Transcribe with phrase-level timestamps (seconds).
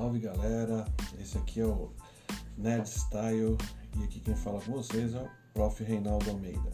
[0.00, 0.86] Salve galera,
[1.20, 1.90] esse aqui é o
[2.56, 3.58] Nerd Style
[3.98, 5.84] e aqui quem fala com vocês é o Prof.
[5.84, 6.72] Reinaldo Almeida.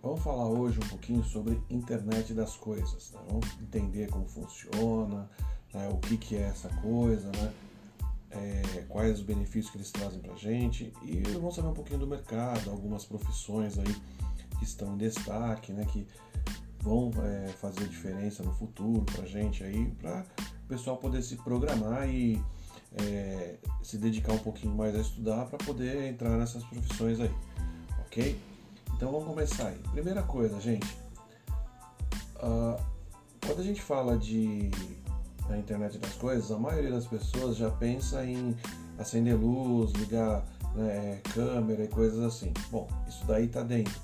[0.00, 3.20] Vamos falar hoje um pouquinho sobre internet das coisas, né?
[3.28, 5.28] vamos entender como funciona,
[5.74, 5.90] né?
[5.92, 7.52] o que, que é essa coisa, né?
[8.30, 12.06] É, quais os benefícios que eles trazem pra gente e vamos saber um pouquinho do
[12.06, 13.94] mercado, algumas profissões aí
[14.58, 15.84] que estão em destaque, né?
[15.84, 16.08] Que
[16.78, 20.24] vão é, fazer diferença no futuro pra gente aí, para
[20.70, 22.40] pessoal poder se programar e
[23.02, 27.30] é, se dedicar um pouquinho mais a estudar para poder entrar nessas profissões aí,
[28.06, 28.40] ok?
[28.94, 29.78] Então vamos começar aí.
[29.90, 30.86] Primeira coisa, gente,
[32.36, 32.80] uh,
[33.44, 34.70] quando a gente fala de
[35.48, 38.56] a internet das coisas, a maioria das pessoas já pensa em
[38.96, 40.46] acender luz, ligar
[40.76, 42.52] né, câmera e coisas assim.
[42.70, 44.00] Bom, isso daí tá dentro.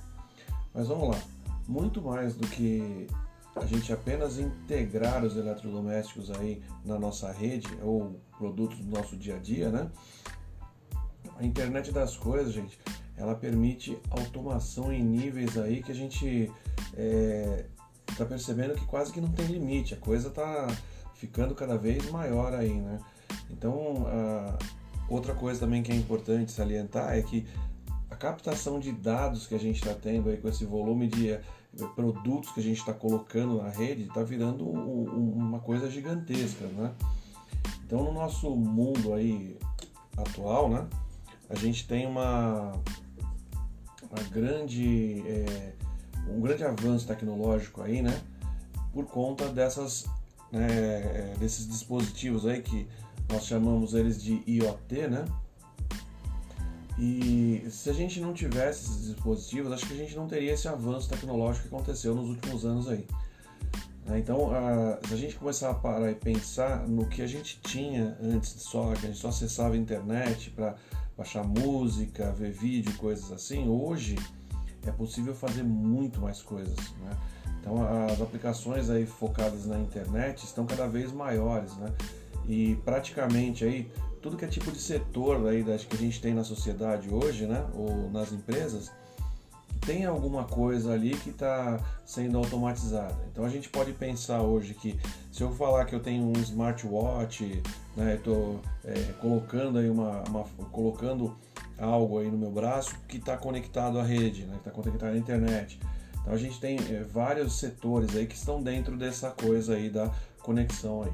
[0.75, 1.23] Mas vamos lá
[1.69, 3.07] muito mais do que
[3.57, 9.37] a gente apenas integrar os eletrodomésticos aí na nossa rede ou produtos do nosso dia
[9.37, 9.91] a dia, né?
[11.39, 12.79] A internet das coisas, gente,
[13.17, 16.53] ela permite automação em níveis aí que a gente
[16.95, 17.65] é,
[18.17, 20.67] tá percebendo que quase que não tem limite, a coisa tá
[21.15, 22.99] ficando cada vez maior aí, né?
[23.51, 24.07] Então,
[25.09, 27.47] outra coisa também que é importante salientar é que
[28.11, 31.39] a captação de dados que a gente está tendo aí com esse volume de
[31.95, 36.93] produtos que a gente está colocando na rede está virando um, uma coisa gigantesca, né?
[37.85, 39.59] Então no nosso mundo aí
[40.17, 40.87] atual, né,
[41.49, 42.73] a gente tem uma,
[44.11, 45.75] uma grande é,
[46.29, 48.21] um grande avanço tecnológico aí, né,
[48.93, 50.07] por conta dessas
[50.51, 52.89] né, desses dispositivos aí que
[53.29, 55.25] nós chamamos eles de IoT, né?
[56.99, 60.67] E se a gente não tivesse esses dispositivos, acho que a gente não teria esse
[60.67, 63.07] avanço tecnológico que aconteceu nos últimos anos aí.
[64.07, 64.19] Né?
[64.19, 64.51] Então,
[65.07, 68.95] se a gente começar a parar e pensar no que a gente tinha antes só,
[68.95, 70.75] que a gente só acessava a internet para
[71.17, 74.17] baixar música, ver vídeo, coisas assim, hoje
[74.87, 76.77] é possível fazer muito mais coisas.
[76.77, 77.17] Né?
[77.61, 81.93] Então, as aplicações aí focadas na internet estão cada vez maiores, né?
[82.49, 83.91] E praticamente aí
[84.27, 87.65] tudo que é tipo de setor aí que a gente tem na sociedade hoje, né,
[87.75, 88.91] ou nas empresas,
[89.83, 93.17] tem alguma coisa ali que está sendo automatizada.
[93.31, 94.99] Então a gente pode pensar hoje que
[95.31, 97.63] se eu falar que eu tenho um smartwatch,
[97.97, 100.43] né, estou é, colocando aí uma, uma,
[100.73, 101.37] colocando
[101.79, 105.17] algo aí no meu braço que está conectado à rede, né, que está conectado à
[105.17, 105.79] internet.
[106.21, 110.11] Então a gente tem é, vários setores aí que estão dentro dessa coisa aí da
[110.43, 111.13] conexão aí.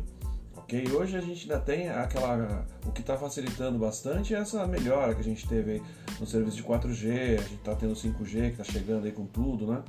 [0.72, 0.90] Ok?
[0.90, 2.64] Hoje a gente ainda tem aquela.
[2.86, 5.82] O que está facilitando bastante é essa melhora que a gente teve
[6.18, 9.66] no serviço de 4G, a gente está tendo 5G que está chegando aí com tudo,
[9.66, 9.82] né?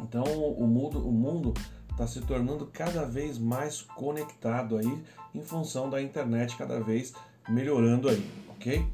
[0.00, 1.52] Então o mundo o mundo
[1.90, 7.12] está se tornando cada vez mais conectado aí em função da internet cada vez
[7.46, 8.86] melhorando aí, ok?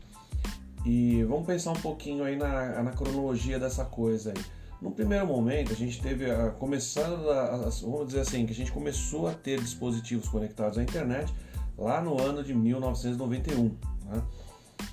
[0.84, 4.44] E vamos pensar um pouquinho aí na, na cronologia dessa coisa aí.
[4.84, 8.54] No primeiro momento, a gente teve a, começando a, a, vamos dizer assim, que a
[8.54, 11.32] gente começou a ter dispositivos conectados à internet
[11.78, 13.74] lá no ano de 1991.
[14.04, 14.22] Né?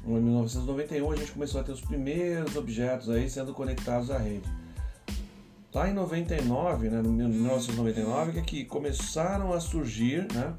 [0.08, 4.50] Em 1991 a gente começou a ter os primeiros objetos aí sendo conectados à rede.
[5.74, 10.54] Lá em 99, né, no 1999, que, é que começaram a surgir, né,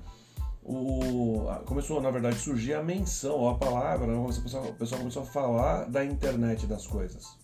[0.62, 5.26] o, começou na verdade a surgir a menção, a palavra, né, o pessoal começou a
[5.26, 7.41] falar da internet das coisas.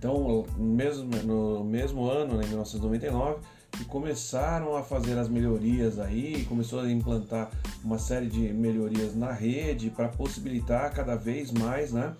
[0.00, 3.40] Então, mesmo, no mesmo ano, né, em 1999,
[3.70, 7.50] que começaram a fazer as melhorias aí, começou a implantar
[7.84, 12.14] uma série de melhorias na rede para possibilitar cada vez mais né,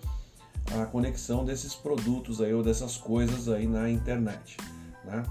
[0.79, 4.57] a conexão desses produtos aí ou dessas coisas aí na internet.
[5.03, 5.23] Né?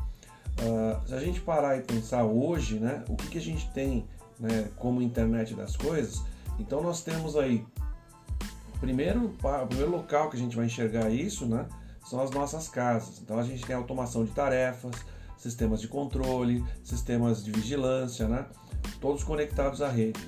[0.61, 4.05] Uh, se a gente parar e pensar hoje, né, o que, que a gente tem
[4.41, 6.21] né, como internet das coisas,
[6.59, 7.65] então nós temos aí
[8.81, 11.64] primeiro o primeiro local que a gente vai enxergar isso, né,
[12.10, 13.20] são as nossas casas.
[13.20, 14.90] Então a gente tem automação de tarefas,
[15.38, 18.46] sistemas de controle, sistemas de vigilância, né?
[19.00, 20.20] Todos conectados à rede.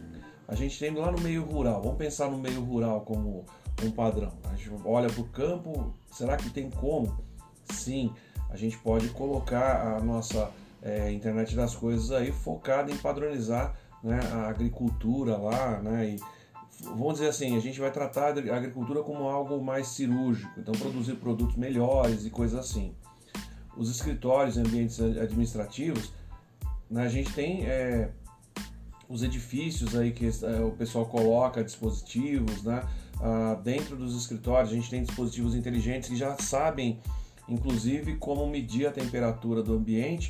[0.46, 3.44] A gente tem lá no meio rural, vamos pensar no meio rural como
[3.82, 4.32] um padrão.
[4.44, 7.18] A gente olha para o campo, será que tem como?
[7.64, 8.12] Sim,
[8.48, 10.50] a gente pode colocar a nossa
[10.80, 13.74] é, internet das coisas aí focada em padronizar
[14.04, 16.10] né, a agricultura lá, né?
[16.10, 16.20] E,
[16.82, 21.14] vamos dizer assim, a gente vai tratar a agricultura como algo mais cirúrgico, então produzir
[21.16, 22.94] produtos melhores e coisas assim.
[23.76, 26.12] Os escritórios, ambientes administrativos,
[26.90, 28.10] né, a gente tem é,
[29.08, 32.82] os edifícios aí que é, o pessoal coloca dispositivos, né?
[33.20, 36.98] Ah, dentro dos escritórios a gente tem dispositivos inteligentes que já sabem,
[37.48, 40.28] inclusive, como medir a temperatura do ambiente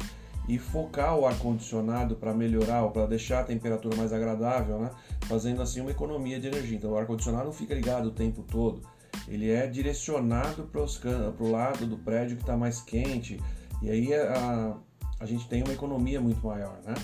[0.48, 4.90] e focar o ar condicionado para melhorar ou para deixar a temperatura mais agradável, né?
[5.22, 6.76] fazendo assim uma economia de energia.
[6.76, 8.82] Então o ar condicionado não fica ligado o tempo todo,
[9.28, 13.40] ele é direcionado para o lado do prédio que está mais quente
[13.80, 14.76] e aí a,
[15.20, 16.94] a gente tem uma economia muito maior, né?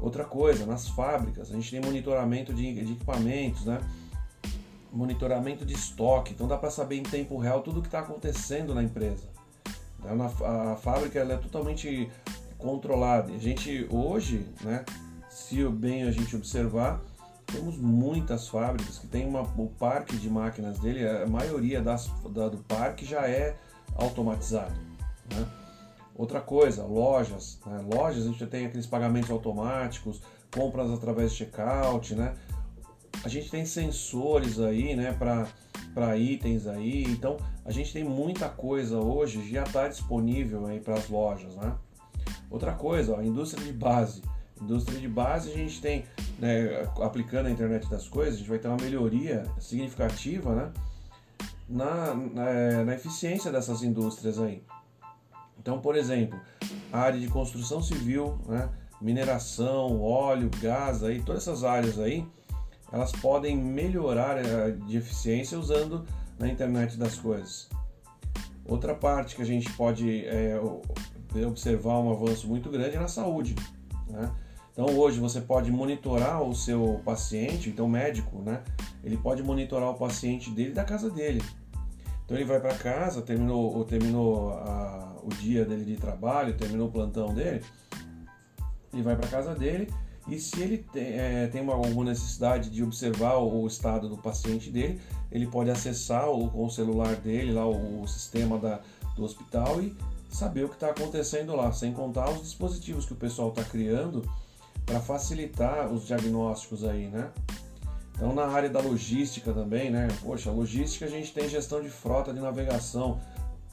[0.00, 3.80] Outra coisa, nas fábricas, a gente tem monitoramento de, de equipamentos, né?
[4.92, 8.74] monitoramento de estoque, então dá para saber em tempo real tudo o que está acontecendo
[8.74, 9.28] na empresa.
[9.98, 12.08] Então, a, fábrica é totalmente
[12.58, 13.32] controlada.
[13.32, 14.84] A gente hoje, né,
[15.30, 17.00] se bem a gente observar,
[17.46, 22.48] temos muitas fábricas que tem uma, o parque de máquinas dele, a maioria das, da,
[22.48, 23.56] do parque já é
[23.94, 24.74] automatizado.
[25.32, 25.46] Né?
[26.14, 27.58] Outra coisa, lojas.
[27.64, 27.84] Né?
[27.94, 30.20] Lojas a gente tem aqueles pagamentos automáticos,
[30.54, 32.34] compras através de checkout, né?
[33.24, 35.12] A gente tem sensores aí, né,
[35.94, 37.04] para itens aí.
[37.04, 41.74] Então, a gente tem muita coisa hoje já está disponível aí para as lojas, né?
[42.50, 44.22] Outra coisa, ó, a indústria de base.
[44.60, 46.04] Indústria de base a gente tem,
[46.38, 50.72] né, aplicando a internet das coisas, a gente vai ter uma melhoria significativa, né,
[51.68, 54.62] na, na, na eficiência dessas indústrias aí.
[55.60, 56.40] Então, por exemplo,
[56.92, 58.68] a área de construção civil, né,
[59.00, 62.26] mineração, óleo, gás, aí, todas essas áreas aí,
[62.90, 66.04] elas podem melhorar a de eficiência usando
[66.38, 67.68] na internet das coisas.
[68.64, 70.58] Outra parte que a gente pode é,
[71.46, 73.54] observar um avanço muito grande na saúde.
[74.08, 74.30] Né?
[74.72, 78.62] Então hoje você pode monitorar o seu paciente, então médico, né?
[79.02, 81.42] Ele pode monitorar o paciente dele da casa dele.
[82.24, 86.92] Então ele vai para casa, terminou, terminou a, o dia dele de trabalho, terminou o
[86.92, 87.64] plantão dele,
[88.92, 89.92] ele vai para casa dele
[90.28, 94.16] e se ele tem, é, tem uma, alguma necessidade de observar o, o, estado do
[94.18, 95.00] paciente dele,
[95.32, 98.80] ele pode acessar o, com o celular dele lá o, o sistema da,
[99.16, 99.96] do hospital e
[100.28, 104.28] saber o que está acontecendo lá, sem contar os dispositivos que o pessoal está criando
[104.84, 107.30] para facilitar os diagnósticos aí, né?
[108.14, 110.08] Então na área da logística também, né?
[110.22, 113.20] Poxa, logística a gente tem gestão de frota de navegação,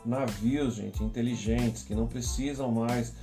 [0.06, 3.14] navios, gente, inteligentes, que não precisam mais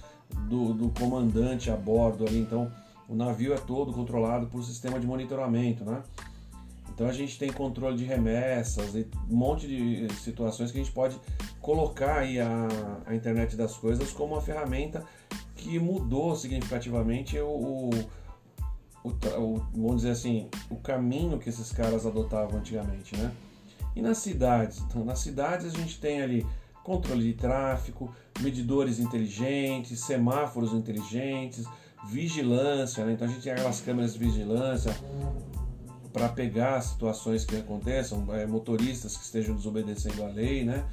[0.48, 2.70] do, do comandante a bordo ali, então
[3.08, 6.02] o navio é todo controlado por um sistema de monitoramento, né?
[6.94, 10.92] Então a gente tem controle de remessas e um monte de situações que a gente
[10.92, 11.16] pode
[11.62, 12.68] colocar aí a,
[13.06, 15.04] a internet das coisas como uma ferramenta
[15.56, 17.90] que mudou significativamente o, o,
[19.04, 23.32] o, vamos dizer assim, o caminho que esses caras adotavam antigamente, né?
[23.94, 24.80] E nas cidades?
[24.80, 26.46] Então, nas cidades a gente tem ali
[26.82, 31.64] controle de tráfego, medidores inteligentes, semáforos inteligentes,
[32.08, 33.12] vigilância, né?
[33.12, 34.92] então a gente tem aquelas câmeras de vigilância
[36.12, 40.84] para pegar situações que aconteçam, é, motoristas que estejam desobedecendo a lei, né?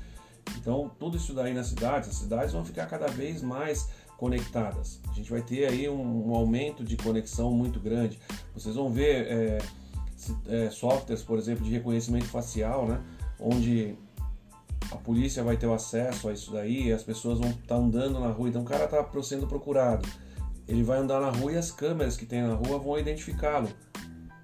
[0.57, 3.87] Então tudo isso daí nas cidades, as cidades vão ficar cada vez mais
[4.17, 4.99] conectadas.
[5.09, 8.19] A gente vai ter aí um, um aumento de conexão muito grande.
[8.53, 9.57] Vocês vão ver é,
[10.47, 13.01] é, softwares, por exemplo, de reconhecimento facial, né?
[13.39, 13.95] Onde
[14.91, 18.19] a polícia vai ter o acesso a isso daí, as pessoas vão estar tá andando
[18.19, 20.07] na rua, então o cara está sendo procurado.
[20.67, 23.69] Ele vai andar na rua e as câmeras que tem na rua vão identificá-lo,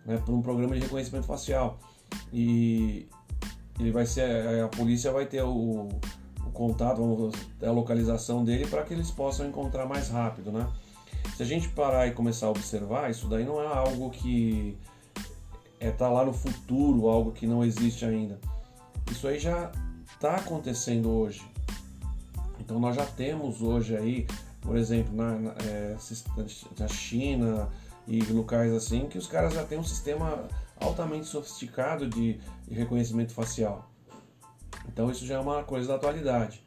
[0.06, 1.80] né, por um programa de reconhecimento facial.
[2.31, 3.07] E
[3.80, 5.89] ele vai ser, a polícia vai ter o,
[6.45, 10.68] o contato, a localização dele para que eles possam encontrar mais rápido, né?
[11.35, 14.78] Se a gente parar e começar a observar, isso daí não é algo que
[15.80, 18.40] é tá lá no futuro, algo que não existe ainda.
[19.11, 19.71] Isso aí já
[20.14, 21.45] está acontecendo hoje.
[22.59, 24.26] Então nós já temos hoje aí,
[24.61, 25.95] por exemplo, na, na, é,
[26.80, 27.69] na China
[28.07, 30.47] e locais assim, que os caras já têm um sistema
[30.80, 32.40] altamente sofisticado de,
[32.70, 33.90] reconhecimento facial.
[34.88, 36.64] Então isso já é uma coisa da atualidade.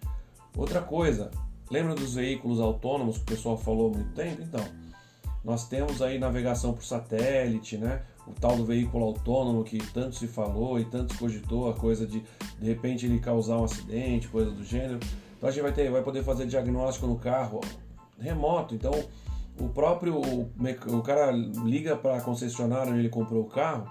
[0.56, 1.30] Outra coisa,
[1.70, 4.42] lembra dos veículos autônomos que o pessoal falou há muito tempo?
[4.42, 4.64] Então,
[5.44, 8.02] nós temos aí navegação por satélite, né?
[8.28, 12.06] o tal do veículo autônomo que tanto se falou e tanto se cogitou, a coisa
[12.06, 12.22] de
[12.58, 14.98] de repente ele causar um acidente, coisa do gênero.
[15.36, 17.60] Então a gente vai, ter, vai poder fazer diagnóstico no carro
[18.18, 18.74] remoto.
[18.74, 18.92] Então
[19.60, 23.88] o próprio o cara liga para a concessionária onde ele comprou o carro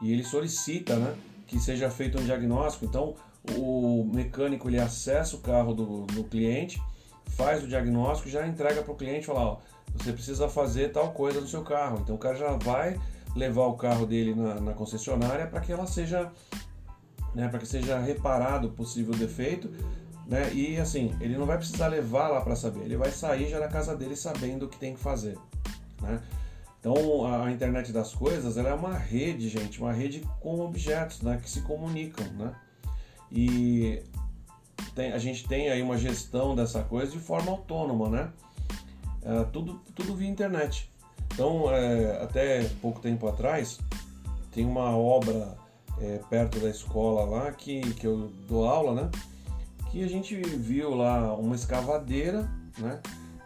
[0.00, 1.14] e ele solicita né,
[1.46, 2.84] que seja feito um diagnóstico.
[2.84, 3.14] Então
[3.56, 6.82] o mecânico ele acessa o carro do, do cliente,
[7.28, 9.58] faz o diagnóstico e já entrega para o cliente falar, ó,
[9.94, 12.00] você precisa fazer tal coisa no seu carro.
[12.02, 13.00] Então o cara já vai
[13.34, 16.30] levar o carro dele na, na concessionária para que ela seja
[17.34, 19.70] né, para que seja reparado o possível defeito,
[20.30, 23.58] né, e assim, ele não vai precisar levar lá para saber, ele vai sair já
[23.58, 25.36] da casa dele sabendo o que tem que fazer,
[26.00, 26.22] né?
[26.78, 31.50] Então, a internet das coisas, é uma rede, gente, uma rede com objetos, né, que
[31.50, 32.54] se comunicam, né?
[33.30, 34.02] E
[34.94, 38.32] tem, a gente tem aí uma gestão dessa coisa de forma autônoma, né?
[39.22, 40.90] é, tudo, tudo via internet.
[41.32, 43.78] Então, é, até pouco tempo atrás,
[44.52, 45.56] tem uma obra
[46.00, 49.10] é, perto da escola lá que, que eu dou aula, né?
[49.90, 53.00] Que a gente viu lá uma escavadeira, né?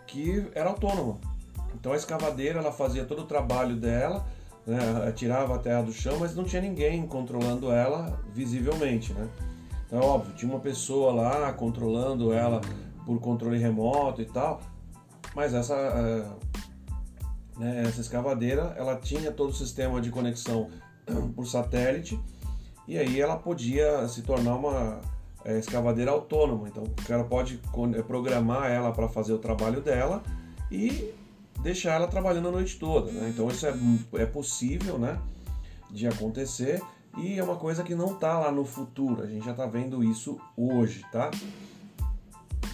[0.07, 1.19] Que era autônoma.
[1.75, 4.25] Então a escavadeira ela fazia todo o trabalho dela,
[4.67, 5.13] né?
[5.13, 9.29] tirava a terra do chão, mas não tinha ninguém controlando ela visivelmente, né?
[9.87, 12.61] Então, é óbvio, tinha uma pessoa lá controlando ela
[13.05, 14.61] por controle remoto e tal,
[15.35, 20.71] mas essa, é, né, essa escavadeira ela tinha todo o sistema de conexão
[21.37, 22.19] por satélite
[22.89, 25.01] e aí ela podia se tornar uma
[25.45, 26.69] é, escavadeira autônoma.
[26.69, 27.61] Então o cara pode
[27.97, 30.23] é, programar ela para fazer o trabalho dela
[30.71, 31.13] e
[31.63, 33.13] deixar ela trabalhando a noite toda.
[33.13, 33.31] Né?
[33.33, 33.75] Então isso é,
[34.15, 35.21] é possível né,
[35.91, 36.83] de acontecer
[37.17, 39.23] e é uma coisa que não está lá no futuro.
[39.23, 41.31] A gente já está vendo isso hoje, tá?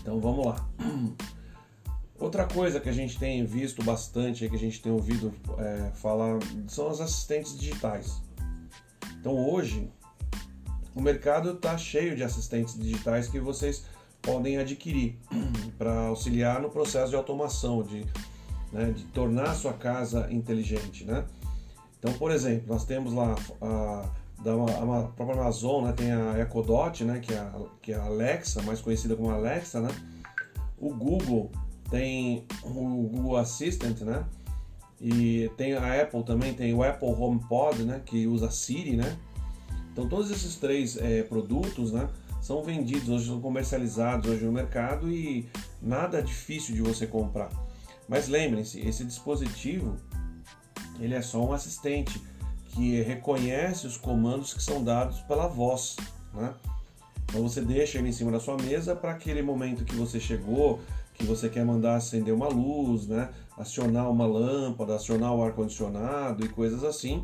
[0.01, 0.67] Então vamos lá.
[2.19, 6.39] Outra coisa que a gente tem visto bastante, que a gente tem ouvido é, falar,
[6.69, 8.21] são as assistentes digitais.
[9.19, 9.91] Então hoje
[10.95, 13.85] o mercado está cheio de assistentes digitais que vocês
[14.21, 15.19] podem adquirir
[15.79, 18.05] para auxiliar no processo de automação, de,
[18.73, 21.05] né, de tornar a sua casa inteligente.
[21.05, 21.25] Né?
[21.99, 24.11] Então, por exemplo, nós temos lá a,
[24.43, 27.97] da a, própria Amazon, né, tem a Echo Dot, né, que, é a, que é
[27.97, 29.81] a Alexa, mais conhecida como Alexa.
[29.81, 29.91] Né?
[30.79, 31.51] O Google
[31.91, 34.25] tem o Google Assistant, né?
[35.01, 39.19] E tem a Apple também, tem o Apple HomePod, né, que usa Siri, né?
[40.01, 42.09] Então todos esses três é, produtos, né,
[42.41, 45.47] são vendidos hoje, são comercializados hoje no mercado e
[45.83, 47.51] nada difícil de você comprar.
[48.09, 49.97] Mas lembrem-se, esse dispositivo
[50.99, 52.19] ele é só um assistente
[52.69, 55.97] que reconhece os comandos que são dados pela voz,
[56.33, 56.55] né?
[57.25, 60.81] Então você deixa ele em cima da sua mesa para aquele momento que você chegou,
[61.13, 63.29] que você quer mandar acender uma luz, né?
[63.55, 67.23] acionar uma lâmpada, acionar o ar condicionado e coisas assim.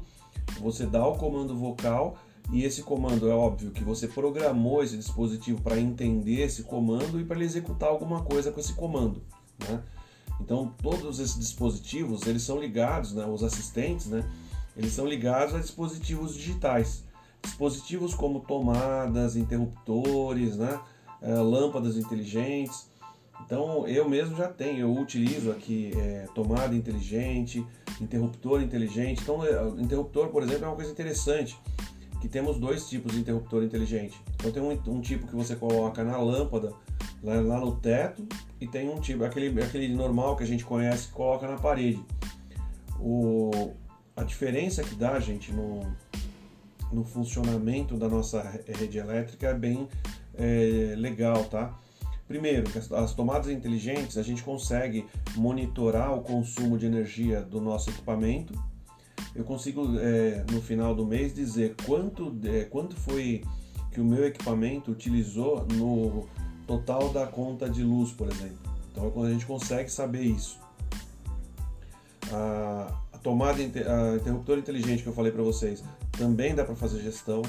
[0.60, 2.18] Você dá o comando vocal
[2.52, 7.24] e esse comando é óbvio que você programou esse dispositivo para entender esse comando e
[7.24, 9.22] para ele executar alguma coisa com esse comando.
[9.68, 9.82] Né?
[10.40, 13.26] Então todos esses dispositivos eles são ligados, né?
[13.26, 14.24] os assistentes, né?
[14.76, 17.02] eles são ligados a dispositivos digitais,
[17.42, 20.78] dispositivos como tomadas, interruptores, né?
[21.22, 22.88] É, lâmpadas inteligentes.
[23.44, 27.66] Então eu mesmo já tenho, eu utilizo aqui é, tomada inteligente,
[28.00, 29.22] interruptor inteligente.
[29.22, 31.56] Então é, interruptor, por exemplo, é uma coisa interessante
[32.26, 34.20] que temos dois tipos de interruptor inteligente.
[34.34, 36.72] Então tem um, um tipo que você coloca na lâmpada,
[37.22, 38.26] lá, lá, no teto,
[38.60, 42.04] e tem um tipo, aquele, aquele normal que a gente conhece, que coloca na parede.
[42.98, 43.72] O,
[44.16, 45.86] a diferença que dá, gente, no,
[46.92, 48.42] no funcionamento da nossa
[48.76, 49.88] rede elétrica é bem
[50.34, 51.78] é, legal, tá?
[52.26, 52.64] Primeiro,
[52.96, 55.06] as tomadas inteligentes a gente consegue
[55.36, 58.52] monitorar o consumo de energia do nosso equipamento
[59.34, 63.42] eu consigo é, no final do mês dizer quanto, é, quanto foi
[63.92, 66.26] que o meu equipamento utilizou no
[66.66, 68.58] total da conta de luz, por exemplo.
[68.90, 70.58] Então a gente consegue saber isso.
[72.32, 77.00] A, a tomada, a interruptor inteligente que eu falei para vocês, também dá para fazer
[77.02, 77.42] gestão.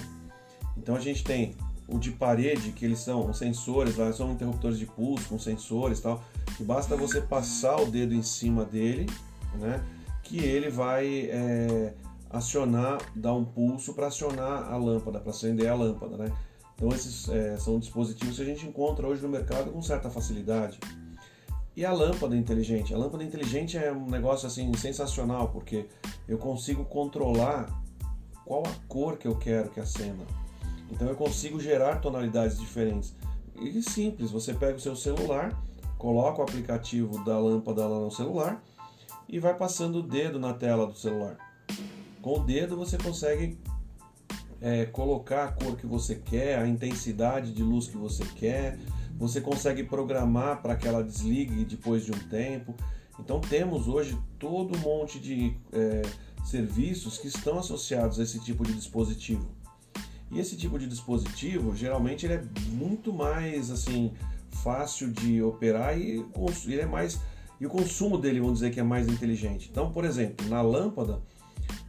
[0.77, 1.55] Então a gente tem
[1.87, 6.21] o de parede, que eles são sensores, lá são interruptores de pulso com sensores, tal,
[6.57, 9.05] que basta você passar o dedo em cima dele,
[9.55, 9.81] né?
[10.27, 11.93] Que ele vai é,
[12.29, 16.31] acionar, dar um pulso para acionar a lâmpada, para acender a lâmpada, né?
[16.75, 20.79] Então esses é, são dispositivos que a gente encontra hoje no mercado com certa facilidade.
[21.75, 22.93] E a lâmpada inteligente?
[22.93, 25.87] A lâmpada inteligente é um negócio assim sensacional, porque
[26.27, 27.67] eu consigo controlar
[28.45, 30.25] qual a cor que eu quero que acenda.
[30.91, 33.15] Então eu consigo gerar tonalidades diferentes.
[33.55, 35.57] E simples, você pega o seu celular,
[35.97, 38.61] coloca o aplicativo da lâmpada lá no celular
[39.29, 41.37] e vai passando o dedo na tela do celular.
[42.21, 43.57] Com o dedo você consegue
[44.61, 48.77] é, colocar a cor que você quer, a intensidade de luz que você quer,
[49.17, 52.75] você consegue programar para que ela desligue depois de um tempo.
[53.19, 56.03] Então temos hoje todo um monte de é,
[56.45, 59.47] serviços que estão associados a esse tipo de dispositivo.
[60.31, 64.13] E esse tipo de dispositivo, geralmente, ele é muito mais assim
[64.51, 66.25] fácil de operar e
[66.65, 67.19] ele é mais
[67.59, 69.67] e o consumo dele, vamos dizer que é mais inteligente.
[69.71, 71.19] Então, por exemplo, na lâmpada,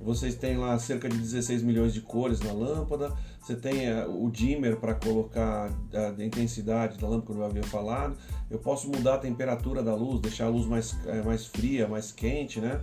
[0.01, 4.31] vocês têm lá cerca de 16 milhões de cores na lâmpada, você tem uh, o
[4.31, 8.17] dimmer para colocar a, intensidade da lâmpada, como eu havia falado.
[8.51, 12.13] Eu posso mudar a temperatura da luz, deixar a luz mais, uh, mais fria, mais
[12.13, 12.81] quente, né?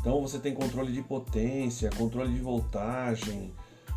[0.00, 3.52] Então você tem controle de potência, controle de voltagem,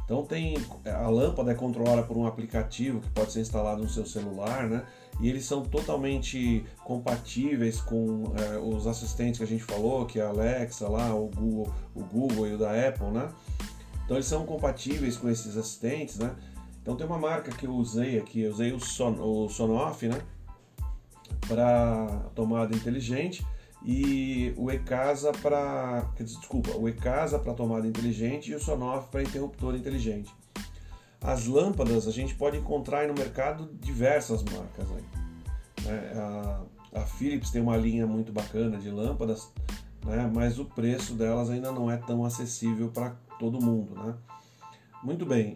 [0.08, 4.06] Então tem a lâmpada é controlada por um aplicativo que pode ser instalado no seu
[4.06, 4.86] celular, né?
[5.20, 10.24] E eles são totalmente compatíveis com é, os assistentes que a gente falou, que é
[10.24, 13.30] a Alexa lá, o Google, o Google e o da Apple, né?
[14.06, 16.34] Então eles são compatíveis com esses assistentes, né?
[16.82, 20.22] Então tem uma marca que eu usei aqui, eu usei o, Son, o Sonoff, né?
[21.50, 23.46] Para tomada inteligente
[23.84, 29.76] e o eCasa para, desculpa, o eCasa para tomada inteligente e o Sonoff para interruptor
[29.76, 30.34] inteligente.
[31.22, 34.88] As lâmpadas a gente pode encontrar no mercado diversas marcas.
[34.90, 35.04] Né?
[36.16, 36.62] A,
[37.00, 39.52] a, Philips tem uma linha muito bacana de lâmpadas,
[40.06, 40.30] né?
[40.34, 43.96] mas o preço delas ainda não é tão acessível para todo mundo.
[43.96, 44.14] Né?
[45.04, 45.56] Muito bem,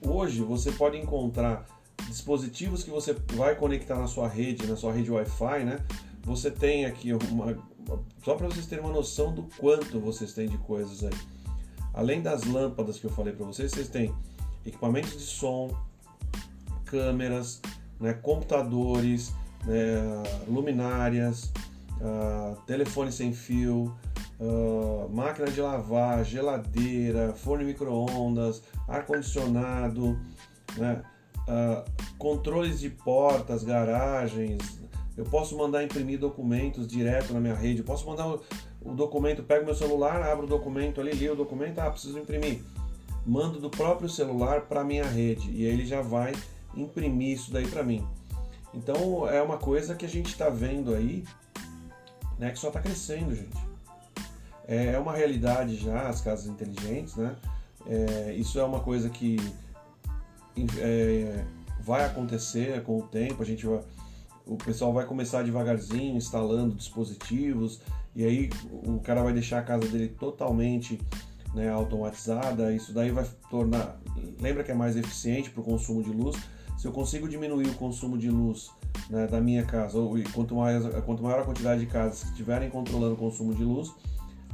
[0.00, 1.66] hoje você pode encontrar
[2.08, 5.78] dispositivos que você vai conectar na sua rede, na sua rede Wi-Fi, né?
[6.24, 7.56] Você tem aqui uma.
[8.24, 11.18] Só para vocês terem uma noção do quanto vocês têm de coisas aí.
[11.92, 14.12] Além das lâmpadas que eu falei para vocês, vocês têm
[14.66, 15.70] equipamentos de som,
[16.86, 17.60] câmeras,
[18.00, 19.32] né, computadores,
[19.64, 21.52] né, luminárias,
[22.00, 23.94] uh, telefone sem fio,
[24.40, 30.18] uh, máquina de lavar, geladeira, forno micro-ondas, ar-condicionado,
[30.76, 31.02] né,
[31.48, 31.84] uh,
[32.18, 34.83] controles de portas, garagens,
[35.16, 37.80] eu posso mandar imprimir documentos direto na minha rede.
[37.80, 41.78] Eu posso mandar o, documento, pego meu celular, abro o documento ali, li o documento,
[41.78, 42.62] ah, preciso imprimir.
[43.24, 46.32] Mando do próprio celular para minha rede e ele já vai
[46.76, 48.06] imprimir isso daí para mim.
[48.72, 51.24] Então é uma coisa que a gente está vendo aí,
[52.38, 53.56] né, que só está crescendo, gente.
[54.66, 57.36] É, é uma realidade já as casas inteligentes, né?
[57.86, 59.36] É, isso é uma coisa que
[60.78, 61.44] é,
[61.80, 63.42] vai acontecer com o tempo.
[63.42, 63.80] A gente vai
[64.46, 67.80] o pessoal vai começar devagarzinho instalando dispositivos
[68.14, 71.00] e aí o cara vai deixar a casa dele totalmente
[71.54, 72.72] né, automatizada.
[72.72, 73.98] Isso daí vai tornar,
[74.40, 76.36] lembra que é mais eficiente para o consumo de luz.
[76.76, 78.70] Se eu consigo diminuir o consumo de luz
[79.08, 82.30] né, da minha casa, ou, e quanto, mais, quanto maior a quantidade de casas que
[82.30, 83.92] estiverem controlando o consumo de luz,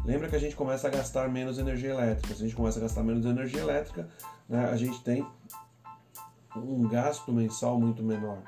[0.05, 2.35] lembra que a gente começa a gastar menos energia elétrica.
[2.35, 4.09] Se a gente começa a gastar menos energia elétrica,
[4.48, 5.26] né, a gente tem
[6.57, 8.38] um gasto mensal muito menor.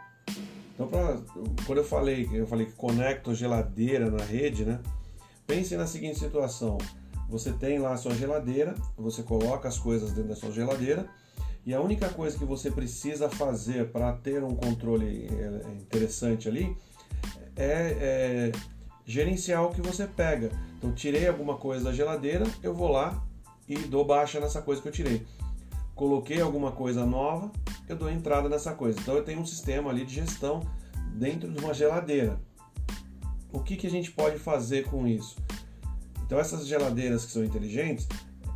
[0.74, 1.18] Então, pra,
[1.66, 4.80] quando eu falei, eu falei que conecto geladeira na rede, né?
[5.46, 6.78] Pense na seguinte situação:
[7.28, 11.06] você tem lá a sua geladeira, você coloca as coisas dentro da sua geladeira
[11.64, 16.76] e a única coisa que você precisa fazer para ter um controle é interessante ali
[17.56, 18.52] é, é
[19.04, 20.50] gerenciar o que você pega.
[20.78, 23.22] Então, tirei alguma coisa da geladeira, eu vou lá
[23.68, 25.24] e dou baixa nessa coisa que eu tirei.
[26.02, 27.48] Coloquei alguma coisa nova,
[27.88, 28.98] eu dou entrada nessa coisa.
[28.98, 30.58] Então eu tenho um sistema ali de gestão
[31.14, 32.40] dentro de uma geladeira.
[33.52, 35.36] O que, que a gente pode fazer com isso?
[36.26, 38.08] Então essas geladeiras que são inteligentes,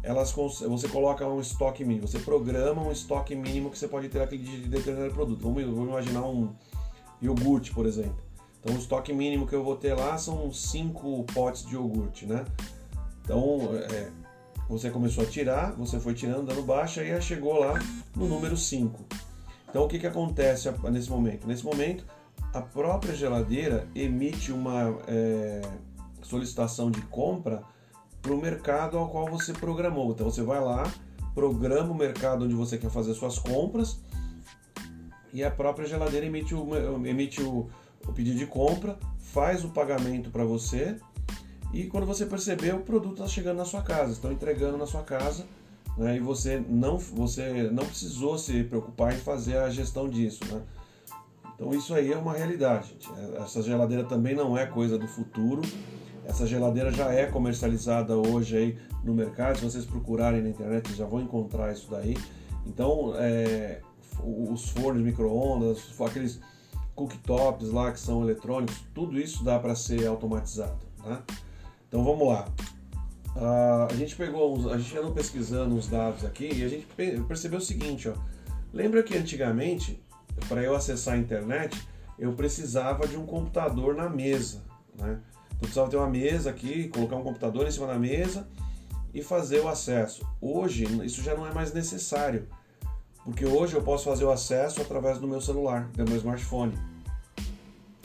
[0.03, 4.21] elas você coloca um estoque mínimo, você programa um estoque mínimo que você pode ter
[4.23, 5.41] aquele de determinado produto.
[5.41, 6.53] Vamos, vamos imaginar um
[7.23, 8.19] iogurte, por exemplo.
[8.61, 12.45] Então o estoque mínimo que eu vou ter lá são 5 potes de iogurte, né?
[13.23, 14.11] Então é,
[14.69, 17.75] você começou a tirar, você foi tirando, dando baixa e chegou lá
[18.15, 19.05] no número 5.
[19.69, 21.47] Então o que, que acontece nesse momento?
[21.47, 22.05] Nesse momento,
[22.53, 25.63] a própria geladeira emite uma é,
[26.23, 27.63] solicitação de compra
[28.21, 30.11] para o mercado ao qual você programou.
[30.11, 30.91] Então você vai lá,
[31.35, 34.01] programa o mercado onde você quer fazer suas compras
[35.33, 37.69] e a própria geladeira emite o, emite o,
[38.07, 40.99] o pedido de compra, faz o pagamento para você
[41.83, 45.03] e quando você perceber, o produto está chegando na sua casa, estão entregando na sua
[45.03, 45.45] casa,
[45.97, 46.17] né?
[46.17, 50.63] E você não, você não precisou se preocupar em fazer a gestão disso, né?
[51.55, 52.89] Então isso aí é uma realidade.
[52.89, 53.11] Gente.
[53.37, 55.63] Essa geladeira também não é coisa do futuro.
[56.27, 59.59] Essa geladeira já é comercializada hoje aí no mercado.
[59.59, 62.17] Se vocês procurarem na internet, já vão encontrar isso daí.
[62.67, 63.81] Então, é,
[64.23, 66.41] os fornos micro-ondas, aqueles
[66.95, 70.85] cooktops lá que são eletrônicos, tudo isso dá para ser automatizado.
[71.05, 71.23] Né?
[71.89, 72.47] Então vamos lá.
[73.37, 76.87] Uh, a gente pegou, uns, a gente andou pesquisando uns dados aqui e a gente
[77.29, 78.15] percebeu o seguinte, ó.
[78.73, 80.03] Lembra que antigamente,
[80.49, 81.81] para eu acessar a internet,
[82.19, 84.63] eu precisava de um computador na mesa,
[84.99, 85.21] né?
[85.51, 88.47] Eu precisava ter uma mesa aqui, colocar um computador em cima da mesa
[89.13, 90.27] e fazer o acesso.
[90.41, 92.47] Hoje isso já não é mais necessário,
[93.25, 96.79] porque hoje eu posso fazer o acesso através do meu celular, do meu smartphone.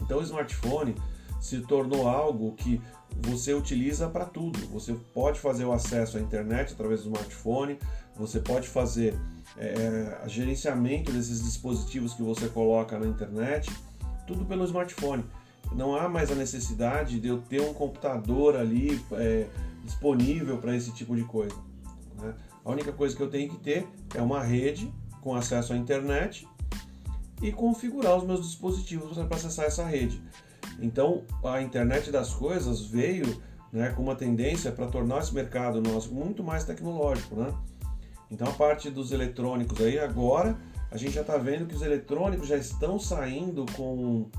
[0.02, 0.96] Então o smartphone
[1.39, 2.82] se tornou algo que
[3.19, 4.60] você utiliza para tudo.
[4.67, 7.78] Você pode fazer o acesso à internet através do smartphone,
[8.15, 9.15] você pode fazer
[9.58, 13.71] é, gerenciamento desses dispositivos que você coloca na internet,
[14.28, 15.24] tudo pelo smartphone.
[15.74, 19.47] Não há mais a necessidade de eu ter um computador ali é,
[19.84, 21.56] disponível para esse tipo de coisa.
[22.19, 22.34] Né?
[22.63, 26.47] A única coisa que eu tenho que ter é uma rede com acesso à internet
[27.41, 30.21] e configurar os meus dispositivos para acessar essa rede.
[30.80, 36.14] Então, a internet das coisas veio né, com uma tendência para tornar esse mercado nosso
[36.14, 37.54] muito mais tecnológico, né?
[38.30, 40.58] Então, a parte dos eletrônicos aí agora
[40.92, 44.30] a gente já está vendo que os eletrônicos já estão saindo com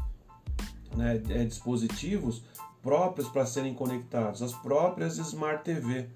[0.95, 2.43] né, é, dispositivos
[2.83, 6.09] próprios para serem conectados, as próprias Smart TV.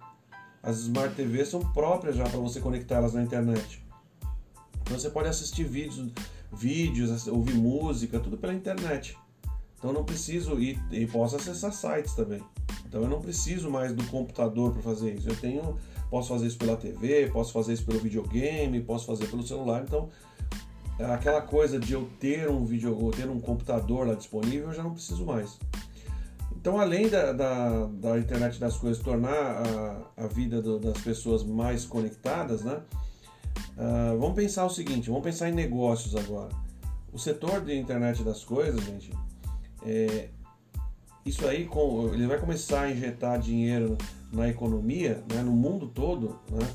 [0.63, 3.83] As Smart TV são próprias já para você conectá-las na internet.
[4.83, 6.13] Então você pode assistir vídeos,
[6.53, 9.17] vídeos, ouvir música, tudo pela internet.
[9.79, 12.43] Então não preciso ir e posso acessar sites também.
[12.87, 15.29] Então eu não preciso mais do computador para fazer isso.
[15.29, 15.77] Eu tenho,
[16.11, 19.83] posso fazer isso pela TV, posso fazer isso pelo videogame, posso fazer pelo celular.
[19.87, 20.09] Então
[20.99, 22.67] aquela coisa de eu ter um
[22.99, 25.59] ou ter um computador lá disponível, eu já não preciso mais.
[26.67, 31.45] Então, além da, da, da internet das coisas tornar a, a vida do, das pessoas
[31.45, 32.81] mais conectadas, né?
[33.77, 36.49] Uh, vamos pensar o seguinte, vamos pensar em negócios agora.
[37.13, 39.13] O setor de internet das coisas, gente,
[39.87, 40.29] é,
[41.25, 43.97] isso aí com, ele vai começar a injetar dinheiro
[44.33, 46.69] na economia, né, no mundo todo, né,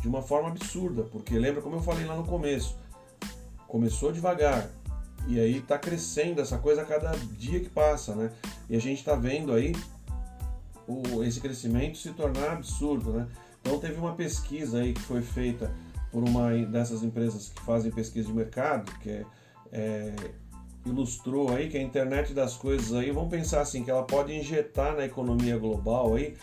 [0.00, 2.76] de uma forma absurda, porque lembra como eu falei lá no começo,
[3.68, 4.70] começou devagar
[5.28, 8.30] e aí está crescendo essa coisa a cada dia que passa, né?
[8.70, 9.74] E a gente está vendo aí
[10.86, 13.26] o, esse crescimento se tornar absurdo, né?
[13.60, 15.72] Então teve uma pesquisa aí que foi feita
[16.12, 19.26] por uma dessas empresas que fazem pesquisa de mercado, que é,
[19.72, 20.14] é,
[20.86, 24.96] ilustrou aí que a internet das coisas aí, vamos pensar assim, que ela pode injetar
[24.96, 26.34] na economia global aí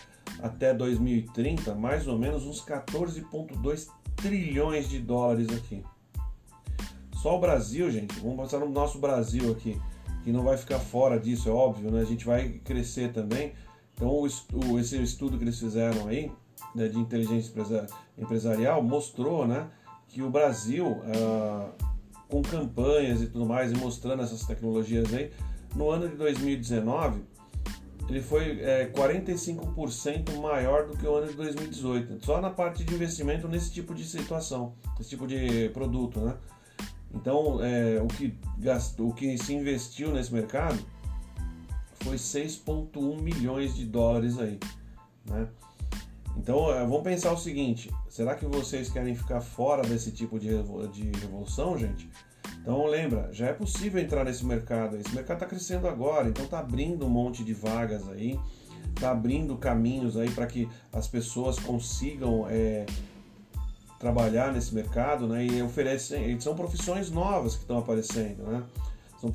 [0.42, 5.84] até 2030 mais ou menos uns 14,2 trilhões de dólares aqui.
[7.22, 9.80] Só o Brasil, gente, vamos passar no nosso Brasil aqui,
[10.24, 12.02] que não vai ficar fora disso, é óbvio, né?
[12.02, 13.54] A gente vai crescer também.
[13.96, 14.26] Então,
[14.78, 16.32] esse estudo que eles fizeram aí,
[16.76, 17.54] né, de inteligência
[18.18, 19.68] empresarial, mostrou, né,
[20.08, 21.70] que o Brasil, ah,
[22.34, 25.32] com campanhas e tudo mais, e mostrando essas tecnologias aí,
[25.76, 27.22] no ano de 2019,
[28.10, 32.92] ele foi é, 45% maior do que o ano de 2018, só na parte de
[32.92, 36.36] investimento nesse tipo de situação, esse tipo de produto, né?
[37.14, 40.80] Então, é, o, que gastou, o que se investiu nesse mercado
[42.02, 44.60] foi 6,1 milhões de dólares aí,
[45.28, 45.48] né?
[46.38, 50.50] Então, é, vamos pensar o seguinte: será que vocês querem ficar fora desse tipo de,
[50.92, 52.10] de revolução, gente?
[52.62, 54.98] Então, lembra, já é possível entrar nesse mercado.
[54.98, 58.40] Esse mercado está crescendo agora, então está abrindo um monte de vagas aí,
[58.96, 62.86] está abrindo caminhos aí para que as pessoas consigam é,
[64.00, 65.46] trabalhar nesse mercado, né?
[65.46, 68.64] E oferecem, são profissões novas que estão aparecendo, né?
[69.20, 69.32] São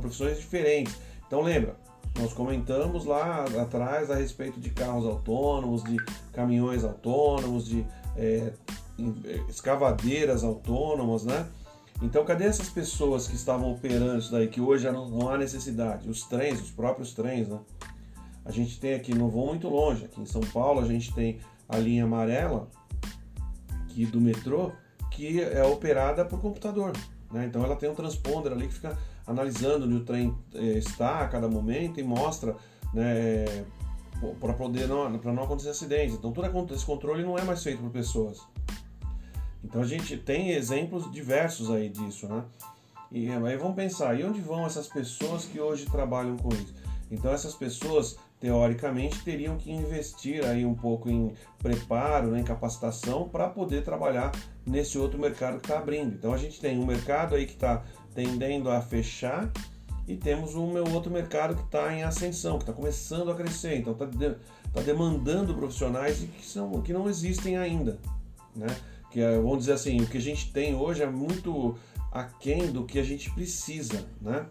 [0.00, 0.96] profissões diferentes.
[1.26, 1.76] Então lembra,
[2.16, 5.96] nós comentamos lá atrás a respeito de carros autônomos, de
[6.32, 7.84] caminhões autônomos, de
[8.16, 8.52] é,
[9.48, 11.46] escavadeiras autônomas, né?
[12.00, 15.36] Então, cadê essas pessoas que estavam operando isso daí, que hoje já não, não há
[15.36, 16.08] necessidade?
[16.08, 17.58] Os trens, os próprios trens, né?
[18.44, 21.38] A gente tem aqui, não vão muito longe, aqui em São Paulo a gente tem
[21.68, 22.68] a linha amarela,
[23.84, 24.72] aqui do metrô
[25.10, 26.92] que é operada por computador.
[27.30, 27.46] Né?
[27.46, 28.96] Então ela tem um transponder ali que fica
[29.28, 32.56] analisando onde o trem eh, está a cada momento e mostra
[32.94, 33.44] né,
[34.40, 36.14] para poder não, não acontecer acidentes.
[36.14, 38.40] Então todo esse controle não é mais feito por pessoas.
[39.62, 42.42] Então a gente tem exemplos diversos aí disso, né?
[43.12, 46.74] E aí vamos pensar, e onde vão essas pessoas que hoje trabalham com isso?
[47.10, 53.28] Então essas pessoas teoricamente teriam que investir aí um pouco em preparo, né, em capacitação
[53.28, 54.32] para poder trabalhar
[54.64, 56.14] nesse outro mercado que está abrindo.
[56.14, 57.82] Então a gente tem um mercado aí que está
[58.14, 59.50] tendendo a fechar
[60.06, 63.76] e temos um outro mercado que está em ascensão, que está começando a crescer.
[63.76, 64.36] Então está de,
[64.72, 67.98] tá demandando profissionais que, são, que não existem ainda,
[68.54, 68.68] né?
[69.10, 71.76] Que é, vamos dizer assim, o que a gente tem hoje é muito
[72.12, 74.46] aquém do que a gente precisa, né?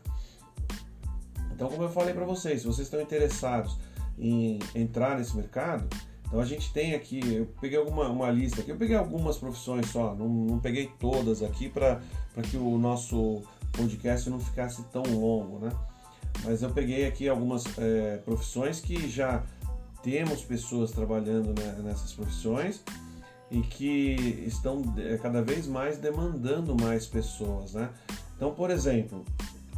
[1.58, 3.80] Então, como eu falei para vocês, se vocês estão interessados
[4.20, 5.88] em entrar nesse mercado,
[6.28, 9.90] então a gente tem aqui, eu peguei alguma uma lista aqui, eu peguei algumas profissões
[9.90, 12.00] só, não, não peguei todas aqui para
[12.48, 13.42] que o nosso
[13.72, 15.72] podcast não ficasse tão longo, né?
[16.44, 19.44] Mas eu peguei aqui algumas é, profissões que já
[20.04, 22.84] temos pessoas trabalhando né, nessas profissões
[23.50, 27.90] e que estão é, cada vez mais demandando mais pessoas, né?
[28.36, 29.26] Então, por exemplo,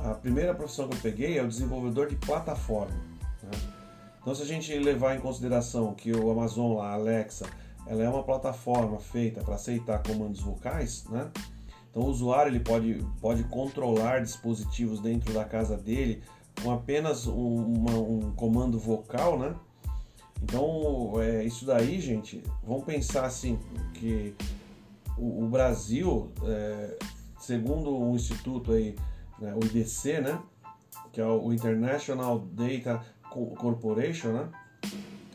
[0.03, 2.95] a primeira profissão que eu peguei é o desenvolvedor de plataforma.
[3.43, 3.51] Né?
[4.21, 7.45] Então, se a gente levar em consideração que o Amazon, a Alexa,
[7.87, 11.29] ela é uma plataforma feita para aceitar comandos vocais, né?
[11.89, 16.21] Então, o usuário ele pode, pode controlar dispositivos dentro da casa dele
[16.61, 19.55] com apenas um, uma, um comando vocal, né?
[20.43, 23.57] Então, é, isso daí, gente, vamos pensar assim,
[23.95, 24.35] que
[25.17, 26.97] o, o Brasil, é,
[27.39, 28.95] segundo um instituto aí,
[29.41, 30.39] né, o IDC, né,
[31.11, 34.49] que é o International Data Corporation, né,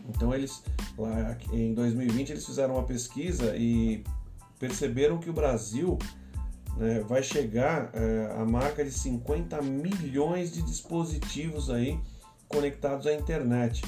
[0.09, 0.63] então eles,
[0.99, 4.05] lá em 2020, eles fizeram uma pesquisa e
[4.59, 5.99] perceberam que o Brasil
[6.77, 11.99] né, vai chegar é, à marca de 50 milhões de dispositivos aí
[12.49, 13.83] conectados à internet.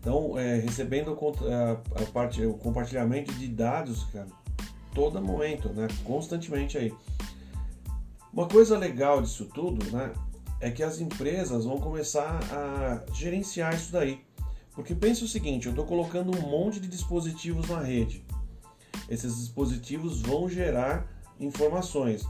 [0.00, 1.16] Então, é, recebendo
[1.50, 4.28] a parte, o compartilhamento de dados, cara,
[4.94, 6.94] todo momento, né, constantemente aí.
[8.38, 10.12] Uma coisa legal disso tudo, né,
[10.60, 14.24] é que as empresas vão começar a gerenciar isso daí.
[14.76, 18.24] Porque pensa o seguinte, eu estou colocando um monte de dispositivos na rede.
[19.08, 21.04] Esses dispositivos vão gerar
[21.40, 22.24] informações.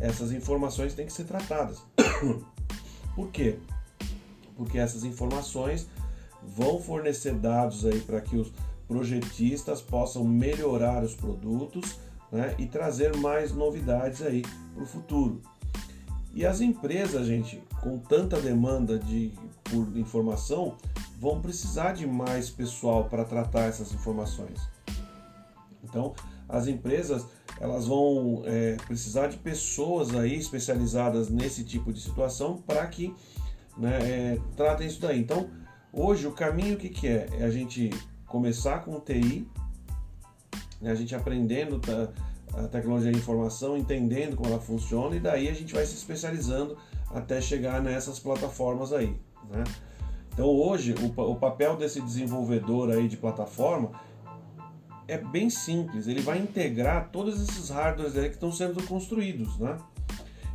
[0.00, 1.80] Essas informações têm que ser tratadas.
[3.14, 3.56] Por quê?
[4.56, 5.86] Porque essas informações
[6.42, 8.52] vão fornecer dados aí para que os
[8.88, 12.00] projetistas possam melhorar os produtos
[12.32, 14.42] né, e trazer mais novidades aí
[14.74, 15.42] para o futuro.
[16.34, 19.32] E as empresas, gente, com tanta demanda de,
[19.64, 20.78] por informação,
[21.20, 24.60] vão precisar de mais pessoal para tratar essas informações.
[25.84, 26.14] Então,
[26.48, 27.26] as empresas
[27.60, 33.14] elas vão é, precisar de pessoas aí especializadas nesse tipo de situação para que
[33.76, 35.20] né, é, tratem isso daí.
[35.20, 35.50] Então,
[35.92, 37.28] hoje o caminho que, que é?
[37.38, 37.90] É a gente
[38.26, 39.46] começar com TI,
[40.82, 41.80] né, a gente aprendendo
[42.52, 46.76] a tecnologia de informação, entendendo como ela funciona e daí a gente vai se especializando
[47.10, 49.16] até chegar nessas plataformas aí.
[49.48, 49.64] Né?
[50.32, 53.92] Então hoje o, o papel desse desenvolvedor aí de plataforma
[55.06, 59.76] é bem simples, ele vai integrar todos esses hardwares aí que estão sendo construídos, né?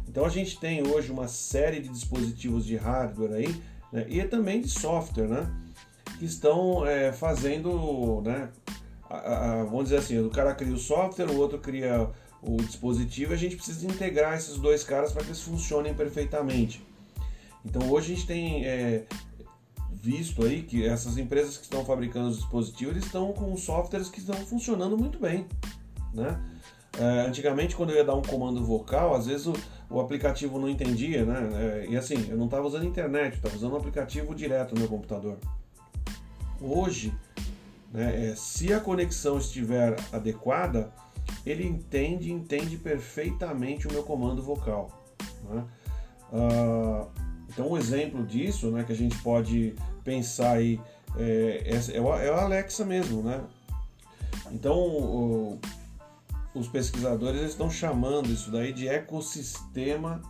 [0.07, 4.05] Então a gente tem hoje uma série de dispositivos de hardware aí né?
[4.09, 5.51] e também de software, né?
[6.17, 8.49] Que estão é, fazendo, né?
[9.09, 9.15] A,
[9.61, 12.09] a, vamos dizer assim, o cara cria o software, o outro cria
[12.41, 16.85] o dispositivo, a gente precisa integrar esses dois caras para que eles funcionem perfeitamente.
[17.65, 19.05] Então hoje a gente tem é,
[19.91, 24.19] visto aí que essas empresas que estão fabricando os dispositivos eles estão com softwares que
[24.19, 25.45] estão funcionando muito bem,
[26.13, 26.39] né?
[26.97, 29.53] É, antigamente quando eu ia dar um comando vocal, às vezes o,
[29.89, 31.49] o aplicativo não entendia, né?
[31.53, 34.89] É, e assim, eu não estava usando internet, estava usando um aplicativo direto no meu
[34.89, 35.37] computador.
[36.59, 37.13] Hoje,
[37.97, 40.93] né, é, se a conexão estiver adequada,
[41.43, 45.03] ele entende, entende perfeitamente o meu comando vocal.
[45.49, 45.65] Né?
[46.31, 47.09] Uh,
[47.49, 50.79] então, um exemplo disso, né, que a gente pode pensar aí,
[51.17, 53.43] é, é, é, o, Alexa mesmo, né?
[54.51, 55.59] Então, o,
[56.53, 60.21] os pesquisadores estão chamando isso daí de ecossistema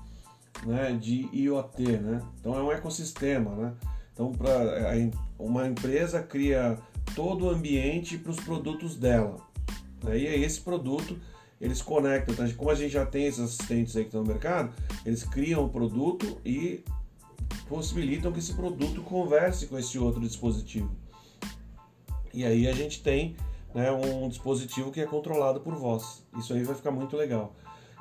[0.65, 2.21] né, de IoT, né?
[2.39, 3.73] Então, é um ecossistema, né?
[4.13, 4.95] Então, para
[5.37, 6.77] uma empresa cria
[7.15, 9.37] todo o ambiente para os produtos dela.
[10.03, 10.19] Né?
[10.19, 11.17] E aí esse produto
[11.59, 12.33] eles conectam.
[12.33, 14.73] Então, como a gente já tem esses assistentes aí que estão no mercado,
[15.05, 16.83] eles criam o produto e
[17.67, 20.89] possibilitam que esse produto converse com esse outro dispositivo.
[22.33, 23.35] E aí a gente tem
[23.73, 26.23] né, um dispositivo que é controlado por voz.
[26.37, 27.55] Isso aí vai ficar muito legal.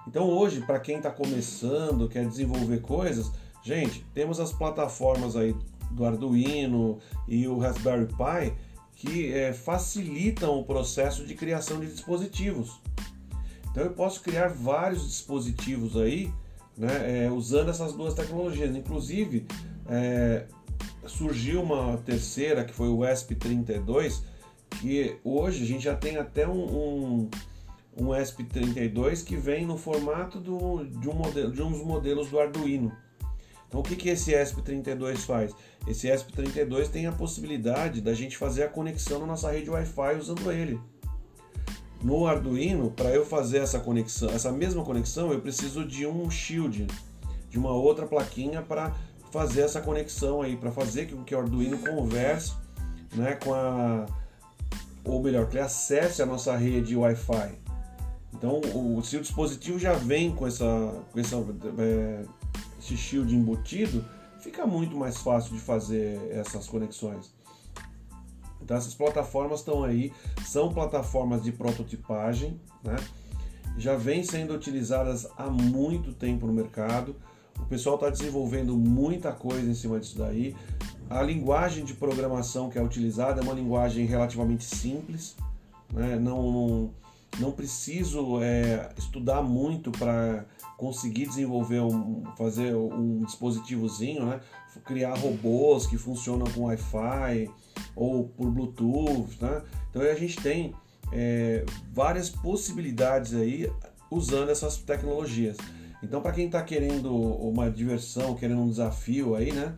[0.06, 5.56] Então hoje, para quem está começando, quer desenvolver coisas, gente, temos as plataformas aí
[5.90, 8.54] do Arduino e o Raspberry Pi
[8.96, 12.80] que é, facilitam o processo de criação de dispositivos.
[13.70, 16.32] Então eu posso criar vários dispositivos aí
[16.76, 18.74] né, é, usando essas duas tecnologias.
[18.74, 19.46] Inclusive,
[19.86, 20.46] é,
[21.06, 24.22] surgiu uma terceira, que foi o ESP32,
[24.80, 27.30] que hoje a gente já tem até um, um,
[27.98, 32.92] um ESP32 que vem no formato do, de, um modelo, de uns modelos do Arduino.
[33.76, 35.54] Então, o que, que esse ESP32 faz?
[35.86, 40.50] Esse ESP32 tem a possibilidade da gente fazer a conexão na nossa rede Wi-Fi usando
[40.50, 40.80] ele.
[42.02, 46.86] No Arduino, para eu fazer essa conexão, essa mesma conexão, eu preciso de um shield,
[47.50, 48.94] de uma outra plaquinha para
[49.30, 52.54] fazer essa conexão aí, para fazer com que o Arduino converse,
[53.14, 54.06] né, com a
[55.04, 57.52] ou melhor, que ele acesse a nossa rede Wi-Fi.
[58.32, 60.64] Então, o, se o dispositivo já vem com essa,
[61.12, 61.36] com essa
[61.78, 62.22] é,
[62.86, 64.04] esse shield embutido,
[64.38, 67.34] fica muito mais fácil de fazer essas conexões.
[68.62, 70.12] Então essas plataformas estão aí,
[70.44, 72.96] são plataformas de prototipagem, né?
[73.76, 77.14] já vêm sendo utilizadas há muito tempo no mercado.
[77.58, 80.54] O pessoal está desenvolvendo muita coisa em cima disso daí.
[81.08, 85.36] A linguagem de programação que é utilizada é uma linguagem relativamente simples,
[85.92, 86.16] né?
[86.16, 86.90] não, não,
[87.38, 90.44] não preciso é, estudar muito para
[90.76, 94.40] conseguir desenvolver um, fazer um dispositivozinho, né?
[94.84, 97.50] Criar robôs que funcionam com Wi-Fi
[97.94, 99.62] ou por Bluetooth, né?
[99.90, 100.74] Então a gente tem
[101.12, 103.70] é, várias possibilidades aí
[104.10, 105.56] usando essas tecnologias.
[106.02, 109.74] Então para quem está querendo uma diversão, querendo um desafio aí, né?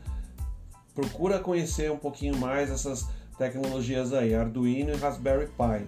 [0.94, 3.06] Procura conhecer um pouquinho mais essas
[3.38, 5.86] tecnologias aí, Arduino e Raspberry Pi,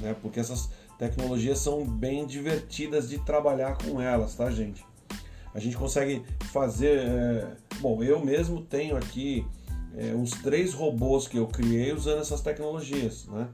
[0.00, 0.14] né?
[0.22, 4.84] Porque essas tecnologias são bem divertidas de trabalhar com elas, tá, gente?
[5.54, 6.98] A gente consegue fazer.
[6.98, 7.56] É...
[7.80, 9.46] Bom, eu mesmo tenho aqui
[9.96, 13.48] é, uns três robôs que eu criei usando essas tecnologias, né?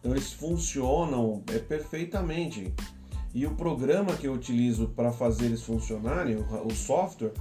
[0.00, 2.72] Então eles funcionam é, perfeitamente.
[3.34, 7.32] E o programa que eu utilizo para fazer eles funcionarem, o, software,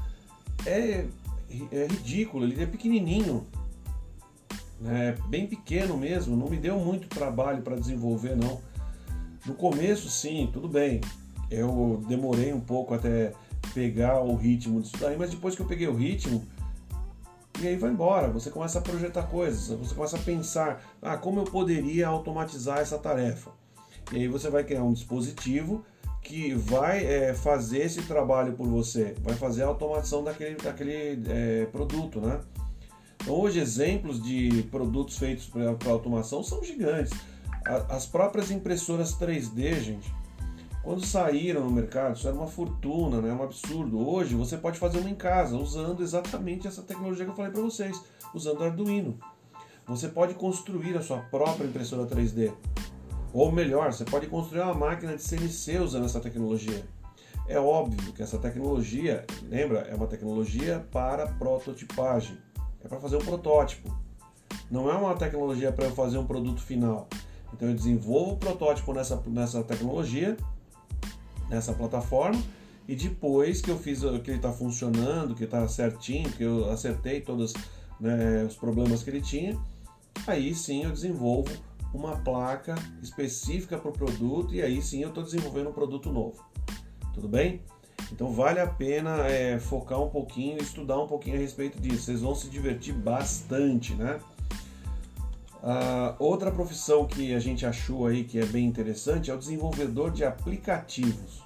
[0.66, 1.06] é,
[1.72, 3.48] é ridículo, ele é pequenininho
[4.84, 8.60] é bem pequeno mesmo, não me deu muito trabalho para desenvolver não.
[9.46, 11.02] No começo, sim, tudo bem.
[11.52, 13.32] Eu demorei um pouco até
[13.74, 16.44] pegar o ritmo disso daí, mas depois que eu peguei o ritmo,
[17.62, 18.28] e aí vai embora.
[18.30, 22.98] Você começa a projetar coisas, você começa a pensar, ah, como eu poderia automatizar essa
[22.98, 23.52] tarefa?
[24.12, 25.86] E aí você vai criar um dispositivo
[26.22, 31.66] que vai é, fazer esse trabalho por você, vai fazer a automação daquele, daquele é,
[31.72, 32.42] produto, né?
[33.22, 37.14] Então, hoje, exemplos de produtos feitos para automação são gigantes.
[37.90, 40.14] As próprias impressoras 3D, gente,
[40.84, 43.34] quando saíram no mercado, isso era uma fortuna, né?
[43.34, 44.08] um absurdo.
[44.08, 47.62] Hoje você pode fazer uma em casa usando exatamente essa tecnologia que eu falei para
[47.62, 48.00] vocês,
[48.36, 49.18] usando Arduino.
[49.88, 52.54] Você pode construir a sua própria impressora 3D.
[53.34, 56.86] Ou melhor, você pode construir uma máquina de CNC usando essa tecnologia.
[57.48, 62.38] É óbvio que essa tecnologia, lembra, é uma tecnologia para prototipagem.
[62.84, 63.96] É para fazer um protótipo.
[64.70, 67.08] Não é uma tecnologia para eu fazer um produto final.
[67.54, 70.36] Então eu desenvolvo o protótipo nessa, nessa tecnologia,
[71.50, 72.42] nessa plataforma,
[72.88, 77.22] e depois que eu fiz que ele está funcionando, que está certinho, que eu acertei
[77.22, 77.54] todos
[78.00, 79.58] né, os problemas que ele tinha,
[80.28, 81.52] aí sim eu desenvolvo
[81.94, 86.44] uma placa específica para o produto e aí sim eu estou desenvolvendo um produto novo.
[87.14, 87.62] Tudo bem?
[88.12, 92.04] Então vale a pena é, focar um pouquinho, estudar um pouquinho a respeito disso.
[92.04, 94.20] Vocês vão se divertir bastante, né?
[95.66, 100.12] Uh, outra profissão que a gente achou aí que é bem interessante é o desenvolvedor
[100.12, 101.44] de aplicativos.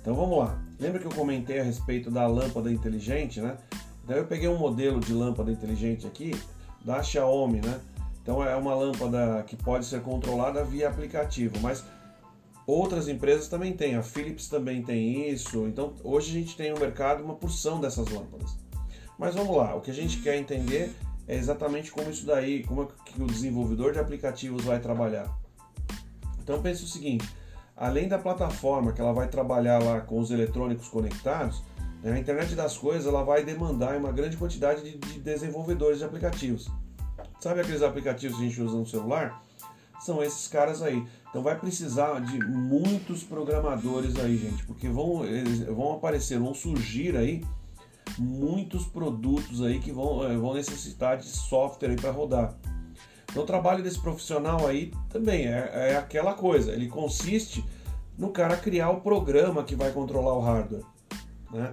[0.00, 0.58] Então vamos lá.
[0.80, 3.58] Lembra que eu comentei a respeito da lâmpada inteligente, né?
[4.02, 6.34] Então eu peguei um modelo de lâmpada inteligente aqui
[6.82, 7.82] da Xiaomi, né?
[8.22, 11.84] Então é uma lâmpada que pode ser controlada via aplicativo, mas
[12.66, 13.94] outras empresas também têm.
[13.94, 15.66] A Philips também tem isso.
[15.66, 18.56] Então hoje a gente tem no mercado uma porção dessas lâmpadas.
[19.18, 19.74] Mas vamos lá.
[19.74, 20.94] O que a gente quer entender
[21.26, 25.32] é exatamente como isso daí, como é que o desenvolvedor de aplicativos vai trabalhar.
[26.42, 27.28] Então pense o seguinte,
[27.76, 31.62] além da plataforma que ela vai trabalhar lá com os eletrônicos conectados,
[32.02, 36.04] né, a internet das coisas ela vai demandar uma grande quantidade de, de desenvolvedores de
[36.04, 36.68] aplicativos.
[37.40, 39.42] Sabe aqueles aplicativos que a gente usa no celular?
[40.00, 41.06] São esses caras aí.
[41.30, 45.22] Então vai precisar de muitos programadores aí, gente, porque vão,
[45.74, 47.44] vão aparecer, vão surgir aí
[48.18, 52.54] muitos produtos aí que vão, eh, vão necessitar de software para rodar.
[53.30, 57.64] Então o trabalho desse profissional aí também é, é, aquela coisa, ele consiste
[58.18, 60.84] no cara criar o programa que vai controlar o hardware.
[61.50, 61.72] Né?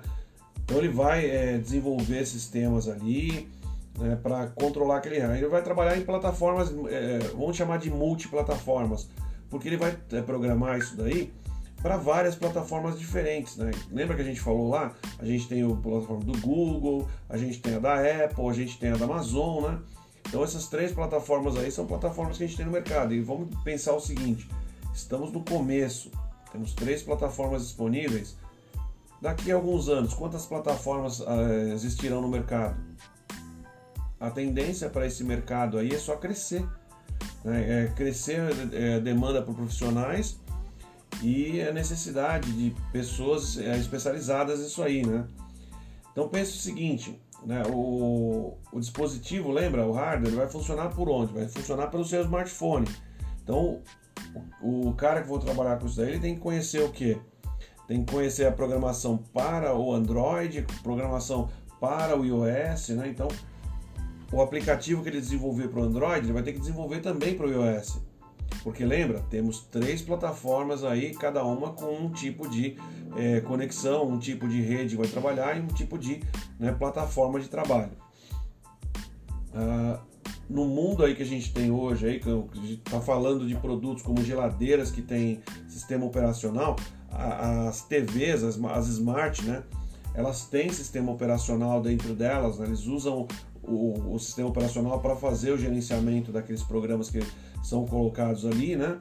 [0.64, 3.50] Então ele vai é, desenvolver sistemas ali
[3.98, 5.40] né, para controlar aquele hardware.
[5.40, 9.10] Ele vai trabalhar em plataformas, é, vamos chamar de multiplataformas,
[9.50, 9.92] porque ele vai
[10.26, 11.34] programar isso daí
[11.82, 13.72] para várias plataformas diferentes, né?
[13.92, 14.94] Lembra que a gente falou lá?
[15.18, 18.78] A gente tem a plataforma do Google, a gente tem a da Apple, a gente
[18.78, 19.80] tem a da Amazon, né?
[20.28, 23.14] Então essas três plataformas aí são plataformas que a gente tem no mercado.
[23.14, 24.50] E vamos pensar o seguinte:
[24.94, 26.12] estamos no começo,
[26.52, 28.38] temos três plataformas disponíveis.
[29.22, 32.78] Daqui a alguns anos, quantas plataformas uh, existirão no mercado?
[34.20, 36.66] A tendência para esse mercado aí é só crescer.
[37.44, 37.84] Né?
[37.84, 38.42] É crescer
[38.74, 40.40] é, demanda por profissionais
[41.22, 45.26] e a necessidade de pessoas é, especializadas nisso aí, né?
[46.12, 47.64] Então pense o seguinte, né?
[47.68, 51.34] O, o dispositivo, lembra, o hardware vai funcionar por onde?
[51.34, 52.88] Vai funcionar pelo seu smartphone.
[53.44, 53.82] Então
[54.62, 57.18] o, o cara que for trabalhar com isso daí, ele tem que conhecer o que?
[57.88, 63.10] Tem que conhecer a programação para o Android, programação para o iOS, né?
[63.10, 63.28] Então
[64.32, 67.48] o aplicativo que ele desenvolver para o Android, ele vai ter que desenvolver também para
[67.48, 68.00] o iOS.
[68.64, 72.78] Porque lembra, temos três plataformas aí, cada uma com um tipo de
[73.16, 76.22] é, conexão, um tipo de rede vai trabalhar e um tipo de
[76.60, 77.92] né, plataforma de trabalho.
[79.54, 80.00] Ah,
[80.50, 82.30] no mundo aí que a gente tem hoje, aí, que
[82.86, 86.76] está falando de produtos como geladeiras que tem sistema operacional,
[87.12, 89.64] as TVs, as, as smart, né?
[90.14, 92.66] Elas têm sistema operacional dentro delas, né?
[92.66, 93.28] eles usam
[93.62, 97.20] o, o sistema operacional para fazer o gerenciamento daqueles programas que
[97.64, 99.00] são colocados ali, né?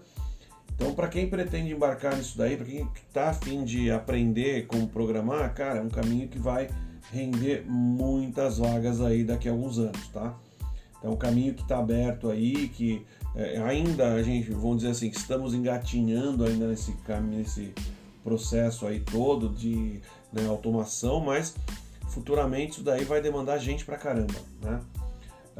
[0.74, 5.52] Então, para quem pretende embarcar nisso daí, para quem está afim de aprender como programar,
[5.52, 6.68] cara, é um caminho que vai
[7.10, 10.36] render muitas vagas aí daqui a alguns anos, tá?
[10.98, 13.04] Então, é um caminho que está aberto aí, que
[13.34, 17.72] é, ainda a gente, vamos dizer assim, estamos engatinhando ainda nesse caminho, nesse
[18.22, 20.00] processo aí todo de
[20.32, 21.54] né, automação, mas
[22.08, 24.80] futuramente isso daí vai demandar gente pra caramba, né?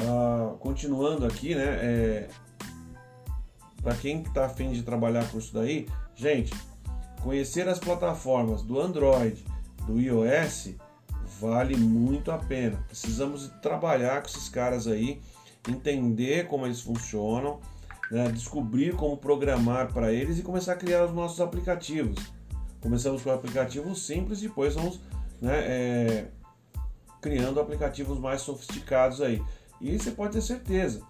[0.00, 1.64] Uh, continuando aqui, né?
[1.64, 2.28] É,
[3.82, 6.52] para quem está afim de trabalhar com isso daí, gente,
[7.22, 9.44] conhecer as plataformas do Android,
[9.86, 10.74] do iOS,
[11.40, 12.84] vale muito a pena.
[12.88, 15.20] Precisamos trabalhar com esses caras aí,
[15.68, 17.60] entender como eles funcionam,
[18.10, 22.18] né, descobrir como programar para eles e começar a criar os nossos aplicativos.
[22.80, 25.00] Começamos com aplicativos simples e depois vamos
[25.40, 26.26] né, é,
[27.20, 29.42] criando aplicativos mais sofisticados aí.
[29.80, 31.02] E você pode ter certeza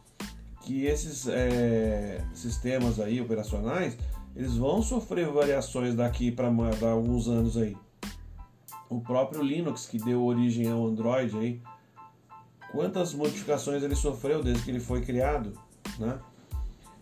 [0.69, 3.97] que esses é, sistemas aí operacionais
[4.37, 6.47] eles vão sofrer variações daqui para
[6.91, 7.75] alguns anos aí.
[8.91, 11.63] O próprio Linux que deu origem ao Android aí,
[12.71, 15.59] quantas modificações ele sofreu desde que ele foi criado,
[15.99, 16.19] né?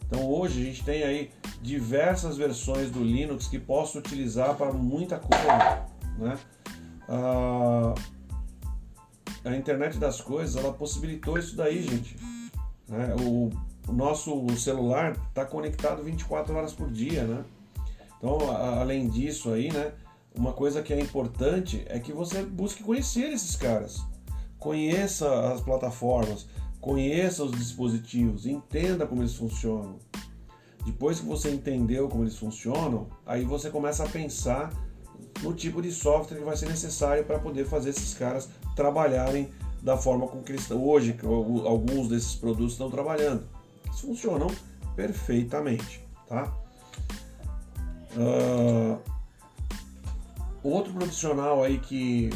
[0.06, 5.18] Então hoje a gente tem aí diversas versões do Linux que posso utilizar para muita
[5.18, 5.88] coisa,
[6.18, 6.38] né?
[7.08, 7.94] Ah,
[9.44, 12.16] a internet das coisas ela possibilitou isso daí, gente.
[12.88, 13.14] Né?
[13.20, 13.50] O,
[13.88, 17.44] o, nosso celular está conectado 24 horas por dia, né?
[18.18, 19.92] Então, a, além disso aí, né?
[20.34, 24.04] Uma coisa que é importante é que você busque conhecer esses caras.
[24.58, 26.46] Conheça as plataformas,
[26.80, 29.96] conheça os dispositivos, entenda como eles funcionam.
[30.84, 34.72] Depois que você entendeu como eles funcionam, aí você começa a pensar
[35.42, 39.48] no tipo de software que vai ser necessário para poder fazer esses caras trabalharem
[39.86, 43.46] da forma com que eles estão hoje, que alguns desses produtos estão trabalhando.
[43.84, 44.48] Eles funcionam
[44.96, 46.52] perfeitamente, tá?
[48.16, 48.98] Uh,
[50.60, 52.30] outro profissional aí que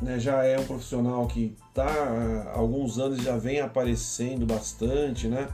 [0.00, 5.48] né, já é um profissional que está há alguns anos já vem aparecendo bastante, né?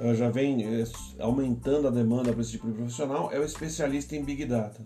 [0.00, 0.88] Uh, já vem uh,
[1.20, 4.80] aumentando a demanda para esse tipo de profissional é o especialista em Big Data.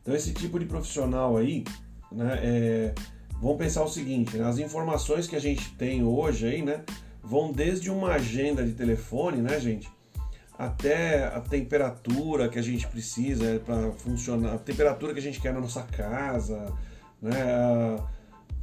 [0.00, 1.64] Então esse tipo de profissional aí,
[2.12, 2.94] né, é,
[3.40, 4.46] vamos pensar o seguinte, né?
[4.46, 6.82] as informações que a gente tem hoje aí, né,
[7.22, 9.90] vão desde uma agenda de telefone, né, gente,
[10.58, 15.52] até a temperatura que a gente precisa para funcionar, a temperatura que a gente quer
[15.52, 16.72] na nossa casa,
[17.20, 17.96] né,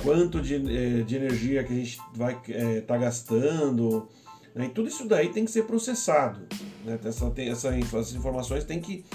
[0.01, 4.07] quanto de, eh, de energia que a gente vai estar é, tá gastando,
[4.55, 6.41] né, e tudo isso daí tem que ser processado,
[6.83, 9.05] né, essa, essa, essas informações têm que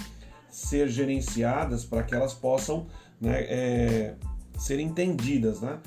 [0.50, 2.86] ser gerenciadas para que elas possam
[3.20, 4.14] né, é,
[4.58, 5.78] ser entendidas, né?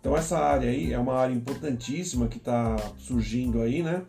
[0.00, 4.02] Então essa área aí é uma área importantíssima que está surgindo aí, né?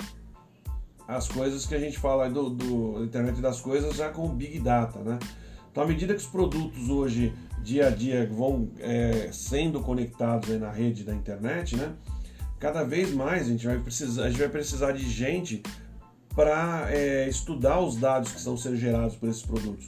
[1.07, 4.99] As coisas que a gente fala do, do internet das coisas já com Big Data,
[4.99, 5.17] né?
[5.71, 10.71] Então à medida que os produtos hoje dia a dia vão é, sendo conectados na
[10.71, 11.93] rede da internet, né?
[12.59, 15.61] Cada vez mais a gente vai precisar, a gente vai precisar de gente
[16.35, 19.87] para é, estudar os dados que estão sendo gerados por esses produtos.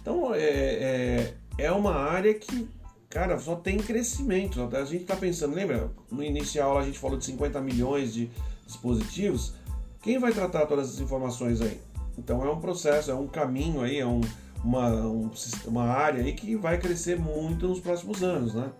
[0.00, 2.68] Então é, é, é uma área que
[3.08, 4.62] cara, só tem crescimento.
[4.74, 5.90] A gente está pensando, lembra?
[6.10, 8.30] No inicial a gente falou de 50 milhões de
[8.66, 9.54] dispositivos.
[10.02, 11.80] Quem vai tratar todas essas informações aí?
[12.16, 14.20] Então é um processo, é um caminho aí, é um,
[14.62, 15.30] uma, um,
[15.66, 18.70] uma área aí que vai crescer muito nos próximos anos, né?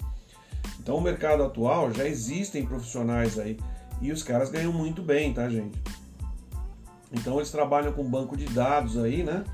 [0.81, 3.59] Então o mercado atual já existem profissionais aí
[4.01, 5.79] e os caras ganham muito bem, tá, gente?
[7.13, 9.45] Então eles trabalham com banco de dados aí, né?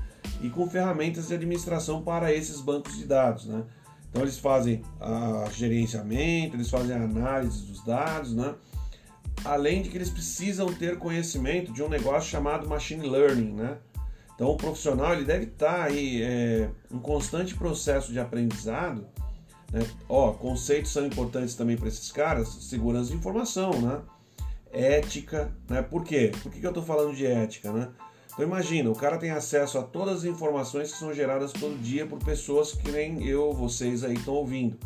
[0.41, 3.63] E com ferramentas de administração para esses bancos de dados, né?
[4.15, 8.55] Então eles fazem a gerenciamento, eles fazem a análise dos dados, né?
[9.43, 13.77] Além de que eles precisam ter conhecimento de um negócio chamado machine learning, né?
[14.33, 19.05] Então o profissional ele deve estar aí é, em constante processo de aprendizado.
[19.69, 19.85] Né?
[20.07, 24.01] Ó, conceitos são importantes também para esses caras: segurança de informação, né?
[24.71, 25.81] Ética, né?
[25.81, 26.31] Por quê?
[26.41, 27.89] Por que, que eu estou falando de ética, né?
[28.35, 32.05] Então imagina, o cara tem acesso a todas as informações que são geradas todo dia
[32.05, 34.77] por pessoas que nem eu, vocês aí estão ouvindo.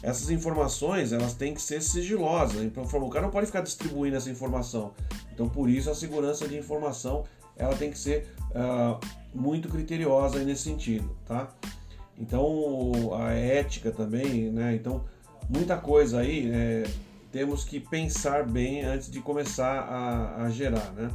[0.00, 2.62] Essas informações, elas têm que ser sigilosas.
[2.62, 4.92] Então, o cara não pode ficar distribuindo essa informação.
[5.34, 7.24] Então, por isso, a segurança de informação,
[7.56, 9.04] ela tem que ser uh,
[9.34, 11.48] muito criteriosa nesse sentido, tá?
[12.16, 14.72] Então, a ética também, né?
[14.76, 15.04] Então,
[15.48, 16.84] muita coisa aí, é,
[17.32, 21.10] temos que pensar bem antes de começar a, a gerar, né?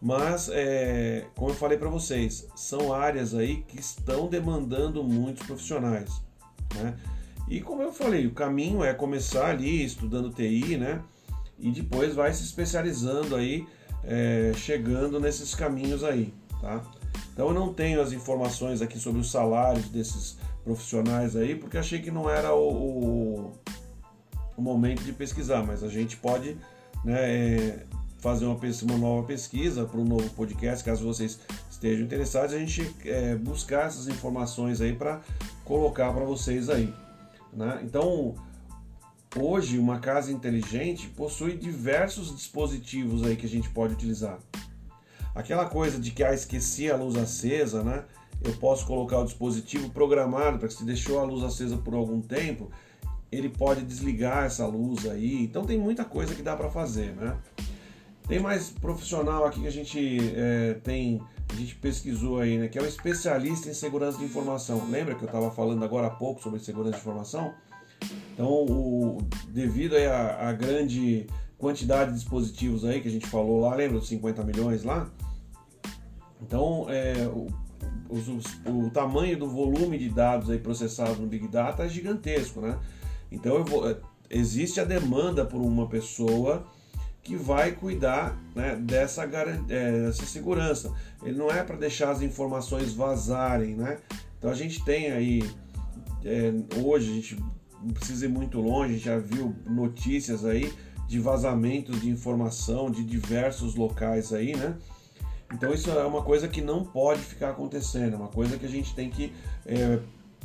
[0.00, 6.22] Mas, é, como eu falei para vocês, são áreas aí que estão demandando muitos profissionais.
[6.74, 6.96] Né?
[7.48, 11.02] E como eu falei, o caminho é começar ali estudando TI, né?
[11.58, 13.66] E depois vai se especializando aí,
[14.04, 16.82] é, chegando nesses caminhos aí, tá?
[17.32, 22.00] Então eu não tenho as informações aqui sobre os salários desses profissionais aí, porque achei
[22.00, 23.52] que não era o, o,
[24.56, 26.56] o momento de pesquisar, mas a gente pode
[27.04, 27.86] né, é,
[28.20, 31.38] fazer uma, uma nova pesquisa para um novo podcast, caso vocês
[31.70, 35.20] estejam interessados, a gente é, buscar essas informações aí para
[35.64, 36.92] colocar para vocês aí.
[37.52, 37.80] Né?
[37.82, 38.34] Então,
[39.36, 44.38] hoje, uma casa inteligente possui diversos dispositivos aí que a gente pode utilizar.
[45.34, 48.04] Aquela coisa de que ah, esqueci a luz acesa, né?
[48.42, 52.20] Eu posso colocar o dispositivo programado para que se deixou a luz acesa por algum
[52.20, 52.70] tempo,
[53.30, 55.42] ele pode desligar essa luz aí.
[55.44, 57.38] Então tem muita coisa que dá para fazer, né?
[58.30, 62.68] Tem mais profissional aqui que a gente é, tem, a gente pesquisou aí, né?
[62.68, 64.88] Que é um especialista em segurança de informação.
[64.88, 67.52] Lembra que eu estava falando agora há pouco sobre segurança de informação?
[68.32, 69.18] Então, o,
[69.48, 71.26] devido à grande
[71.58, 75.10] quantidade de dispositivos aí que a gente falou lá, lembra dos 50 milhões lá?
[76.40, 77.48] Então, é, o,
[78.08, 82.78] o, o, tamanho do volume de dados aí processados no Big Data é gigantesco, né?
[83.28, 83.96] Então, vou, é,
[84.30, 86.64] existe a demanda por uma pessoa
[87.22, 90.92] que vai cuidar né, dessa, é, dessa segurança.
[91.22, 93.98] Ele não é para deixar as informações vazarem, né?
[94.38, 95.42] Então a gente tem aí,
[96.24, 96.52] é,
[96.82, 97.36] hoje a gente
[97.82, 100.72] não precisa ir muito longe, a gente já viu notícias aí
[101.06, 104.76] de vazamentos de informação de diversos locais aí, né?
[105.52, 108.68] Então isso é uma coisa que não pode ficar acontecendo, é uma coisa que a
[108.68, 109.32] gente tem que
[109.66, 109.98] é,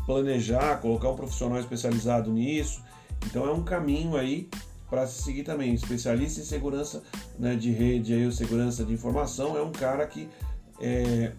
[0.05, 2.83] planejar, colocar um profissional especializado nisso.
[3.25, 4.49] Então é um caminho aí
[4.95, 5.73] para se seguir também.
[5.73, 7.03] Especialista em segurança
[7.37, 10.29] né, de rede, aí, segurança de informação, é um cara que
[10.79, 11.33] é,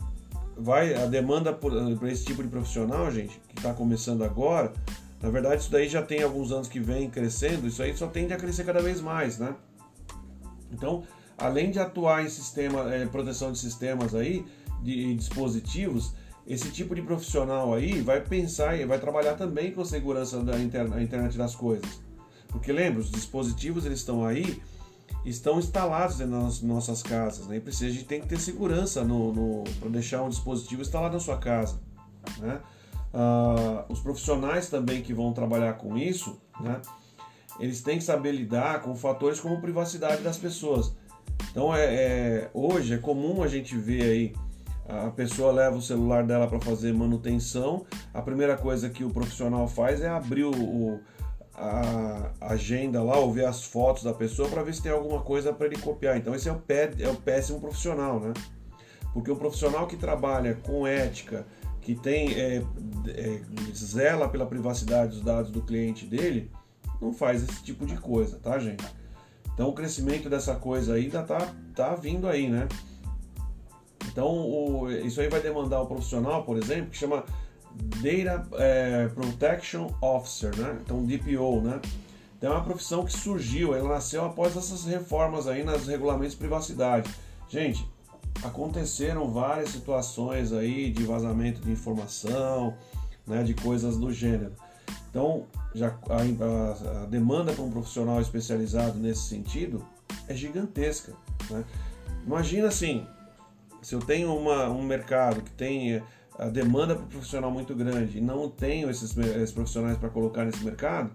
[0.59, 4.75] vai a demanda para esse tipo de profissional, gente, que está começando agora.
[5.23, 7.67] Na verdade, isso daí já tem alguns anos que vem crescendo.
[7.67, 9.55] Isso aí só tende a crescer cada vez mais, né?
[10.71, 11.05] Então,
[11.39, 14.45] além de atuar em sistema, é, proteção de sistemas aí,
[14.83, 16.13] de, de dispositivos,
[16.47, 21.39] esse tipo de profissional aí vai pensar e vai trabalhar também com segurança da internet
[21.39, 22.06] das coisas.
[22.57, 24.63] Porque lembra, os dispositivos eles estão aí,
[25.25, 27.57] estão instalados nas nossas casas, né?
[27.57, 31.15] E precisa, a gente tem que ter segurança no, no para deixar um dispositivo instalado
[31.15, 31.81] na sua casa,
[32.39, 32.61] né?
[33.13, 36.81] Ah, os profissionais também que vão trabalhar com isso, né?
[37.59, 40.93] Eles têm que saber lidar com fatores como privacidade das pessoas.
[41.51, 44.35] Então é, é hoje é comum a gente ver aí
[44.89, 47.85] a pessoa leva o celular dela para fazer manutenção,
[48.15, 51.01] a primeira coisa que o profissional faz é abrir o, o
[51.57, 55.53] a agenda lá, ou ver as fotos da pessoa para ver se tem alguma coisa
[55.53, 56.17] para ele copiar.
[56.17, 58.35] Então esse é o, pé, é o péssimo profissional, né?
[59.15, 61.47] Porque o profissional que trabalha com ética,
[61.81, 62.63] que tem é,
[63.09, 63.41] é,
[63.75, 66.51] zela pela privacidade dos dados do cliente dele,
[67.01, 68.85] não faz esse tipo de coisa, tá, gente?
[69.55, 72.69] Então o crescimento dessa coisa ainda tá, tá vindo aí, né?
[74.07, 77.25] Então o, isso aí vai demandar o profissional, por exemplo, que chama
[77.77, 80.79] Data é, Protection Officer, né?
[80.83, 81.81] Então DPO, né?
[82.37, 86.39] Então é uma profissão que surgiu, ela nasceu após essas reformas aí nos regulamentos de
[86.39, 87.11] privacidade.
[87.49, 87.89] Gente,
[88.45, 92.75] aconteceram várias situações aí de vazamento de informação,
[93.27, 94.53] né, de coisas do gênero.
[95.11, 99.85] Então, já a, a, demanda para um profissional especializado nesse sentido
[100.29, 101.15] é gigantesca.
[101.51, 101.65] Né?
[102.27, 103.07] Imagina assim,
[103.81, 106.03] se eu tenho uma, um mercado que tem
[106.39, 110.45] a demanda para o profissional muito grande e não tenho esses, esses profissionais para colocar
[110.45, 111.11] nesse mercado,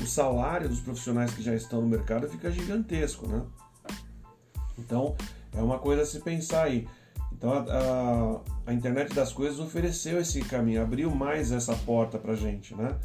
[0.00, 3.42] o salário dos profissionais que já estão no mercado fica gigantesco, né?
[4.78, 5.14] Então,
[5.54, 6.88] é uma coisa a se pensar aí.
[7.32, 7.60] Então, a,
[8.66, 12.96] a, a internet das coisas ofereceu esse caminho, abriu mais essa porta para gente, né?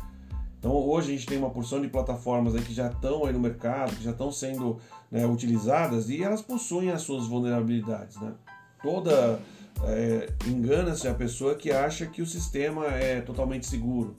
[0.58, 3.40] Então, hoje a gente tem uma porção de plataformas aí que já estão aí no
[3.40, 4.80] mercado, que já estão sendo
[5.12, 8.34] né, utilizadas e elas possuem as suas vulnerabilidades, né?
[8.82, 9.40] Toda
[9.84, 14.16] é, engana-se a pessoa que acha que o sistema é totalmente seguro.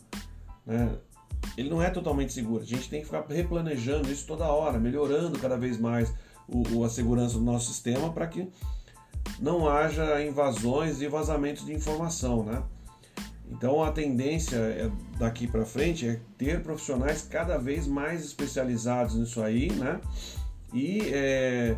[0.65, 0.97] Né?
[1.57, 2.63] Ele não é totalmente seguro.
[2.63, 6.13] A gente tem que ficar replanejando isso toda hora, melhorando cada vez mais
[6.49, 8.49] o, o, a segurança do nosso sistema para que
[9.41, 12.63] não haja invasões e vazamentos de informação, né?
[13.49, 19.43] Então a tendência é, daqui para frente é ter profissionais cada vez mais especializados nisso
[19.43, 20.01] aí, né?
[20.73, 21.77] E é,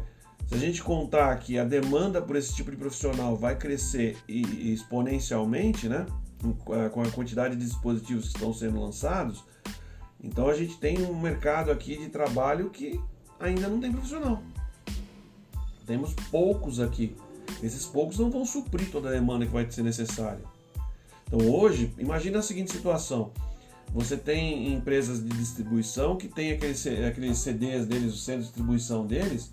[0.48, 5.88] se a gente contar que a demanda por esse tipo de profissional vai crescer exponencialmente,
[5.88, 6.06] né?
[6.64, 9.44] Com a quantidade de dispositivos que estão sendo lançados,
[10.22, 12.98] então a gente tem um mercado aqui de trabalho que
[13.38, 14.42] ainda não tem profissional.
[15.86, 17.14] Temos poucos aqui.
[17.62, 20.42] Esses poucos não vão suprir toda a demanda que vai ser necessária.
[21.26, 23.32] Então hoje, imagina a seguinte situação.
[23.92, 29.06] Você tem empresas de distribuição que tem aqueles, aqueles CDs deles, o centro de distribuição
[29.06, 29.50] deles,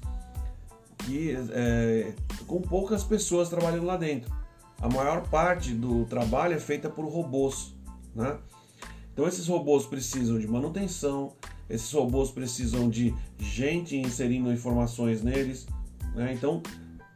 [1.05, 2.13] que é,
[2.47, 4.33] com poucas pessoas trabalhando lá dentro.
[4.81, 7.73] A maior parte do trabalho é feita por robôs,
[8.13, 8.37] né?
[9.13, 11.33] Então esses robôs precisam de manutenção,
[11.69, 15.65] esses robôs precisam de gente inserindo informações neles,
[16.13, 16.33] né?
[16.33, 16.61] Então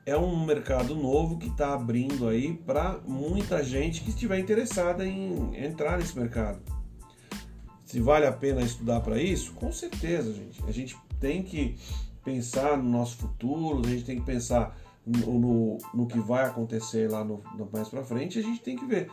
[0.05, 5.55] é um mercado novo que está abrindo aí para muita gente que estiver interessada em
[5.55, 6.59] entrar nesse mercado.
[7.85, 9.51] Se vale a pena estudar para isso?
[9.53, 10.63] Com certeza, gente.
[10.67, 11.75] A gente tem que
[12.23, 17.09] pensar no nosso futuro, a gente tem que pensar no, no, no que vai acontecer
[17.09, 19.09] lá no, no mais para frente, a gente tem que ver.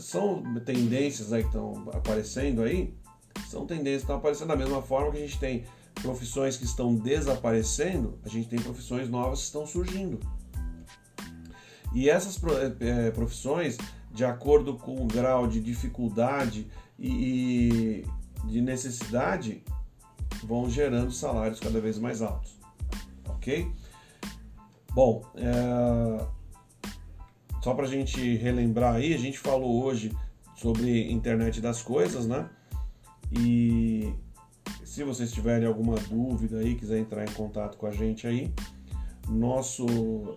[0.00, 2.94] São tendências aí que estão aparecendo aí,
[3.48, 5.64] são tendências que estão aparecendo da mesma forma que a gente tem
[6.02, 10.20] profissões que estão desaparecendo, a gente tem profissões novas que estão surgindo.
[11.94, 12.38] E essas
[12.80, 13.78] é, profissões,
[14.12, 18.04] de acordo com o grau de dificuldade e,
[18.44, 19.62] de necessidade
[20.44, 22.58] vão gerando salários cada vez mais altos,
[23.28, 23.70] ok?
[24.92, 26.26] Bom, é...
[27.62, 30.12] só para a gente relembrar aí, a gente falou hoje
[30.56, 32.48] sobre internet das coisas, né?
[33.32, 34.12] E
[34.84, 38.52] se vocês tiverem alguma dúvida aí, quiser entrar em contato com a gente aí,
[39.28, 39.86] nosso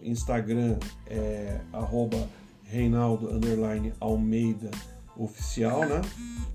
[0.04, 0.78] Instagram
[1.08, 1.62] é
[2.64, 3.30] Reinaldo
[4.00, 4.70] Almeida
[5.18, 6.02] oficial, né?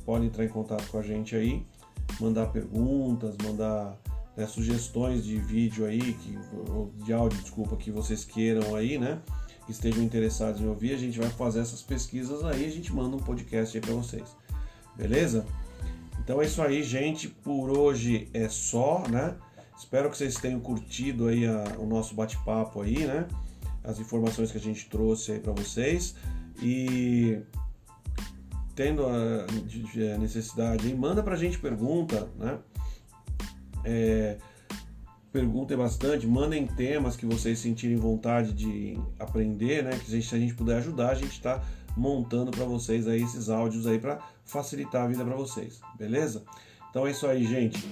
[0.05, 1.67] Pode entrar em contato com a gente aí,
[2.21, 3.97] mandar perguntas, mandar
[4.37, 6.39] né, sugestões de vídeo aí, que,
[7.05, 9.21] de áudio, desculpa, que vocês queiram aí, né?
[9.65, 13.17] Que estejam interessados em ouvir, a gente vai fazer essas pesquisas aí, a gente manda
[13.17, 14.25] um podcast aí para vocês.
[14.97, 15.47] Beleza?
[16.23, 17.29] Então é isso aí, gente.
[17.29, 19.37] Por hoje é só, né?
[19.79, 23.27] Espero que vocês tenham curtido aí a, o nosso bate-papo aí, né?
[23.85, 26.17] As informações que a gente trouxe aí para vocês.
[26.63, 27.39] E
[28.77, 32.59] tendo a necessidade, manda pra gente pergunta, né?
[33.83, 34.37] É,
[35.33, 39.99] perguntem bastante, mandem temas que vocês sentirem vontade de aprender, né?
[39.99, 41.65] Que se a gente puder ajudar, a gente está
[41.97, 46.45] montando para vocês aí esses áudios aí para facilitar a vida para vocês, beleza?
[46.91, 47.83] Então é isso aí, gente.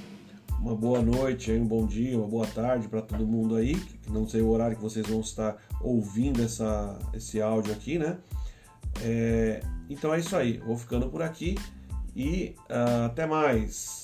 [0.61, 3.75] Uma boa noite, um bom dia, uma boa tarde para todo mundo aí.
[4.09, 8.19] Não sei o horário que vocês vão estar ouvindo essa, esse áudio aqui, né?
[9.03, 10.59] É, então é isso aí.
[10.59, 11.57] Vou ficando por aqui
[12.15, 14.04] e uh, até mais.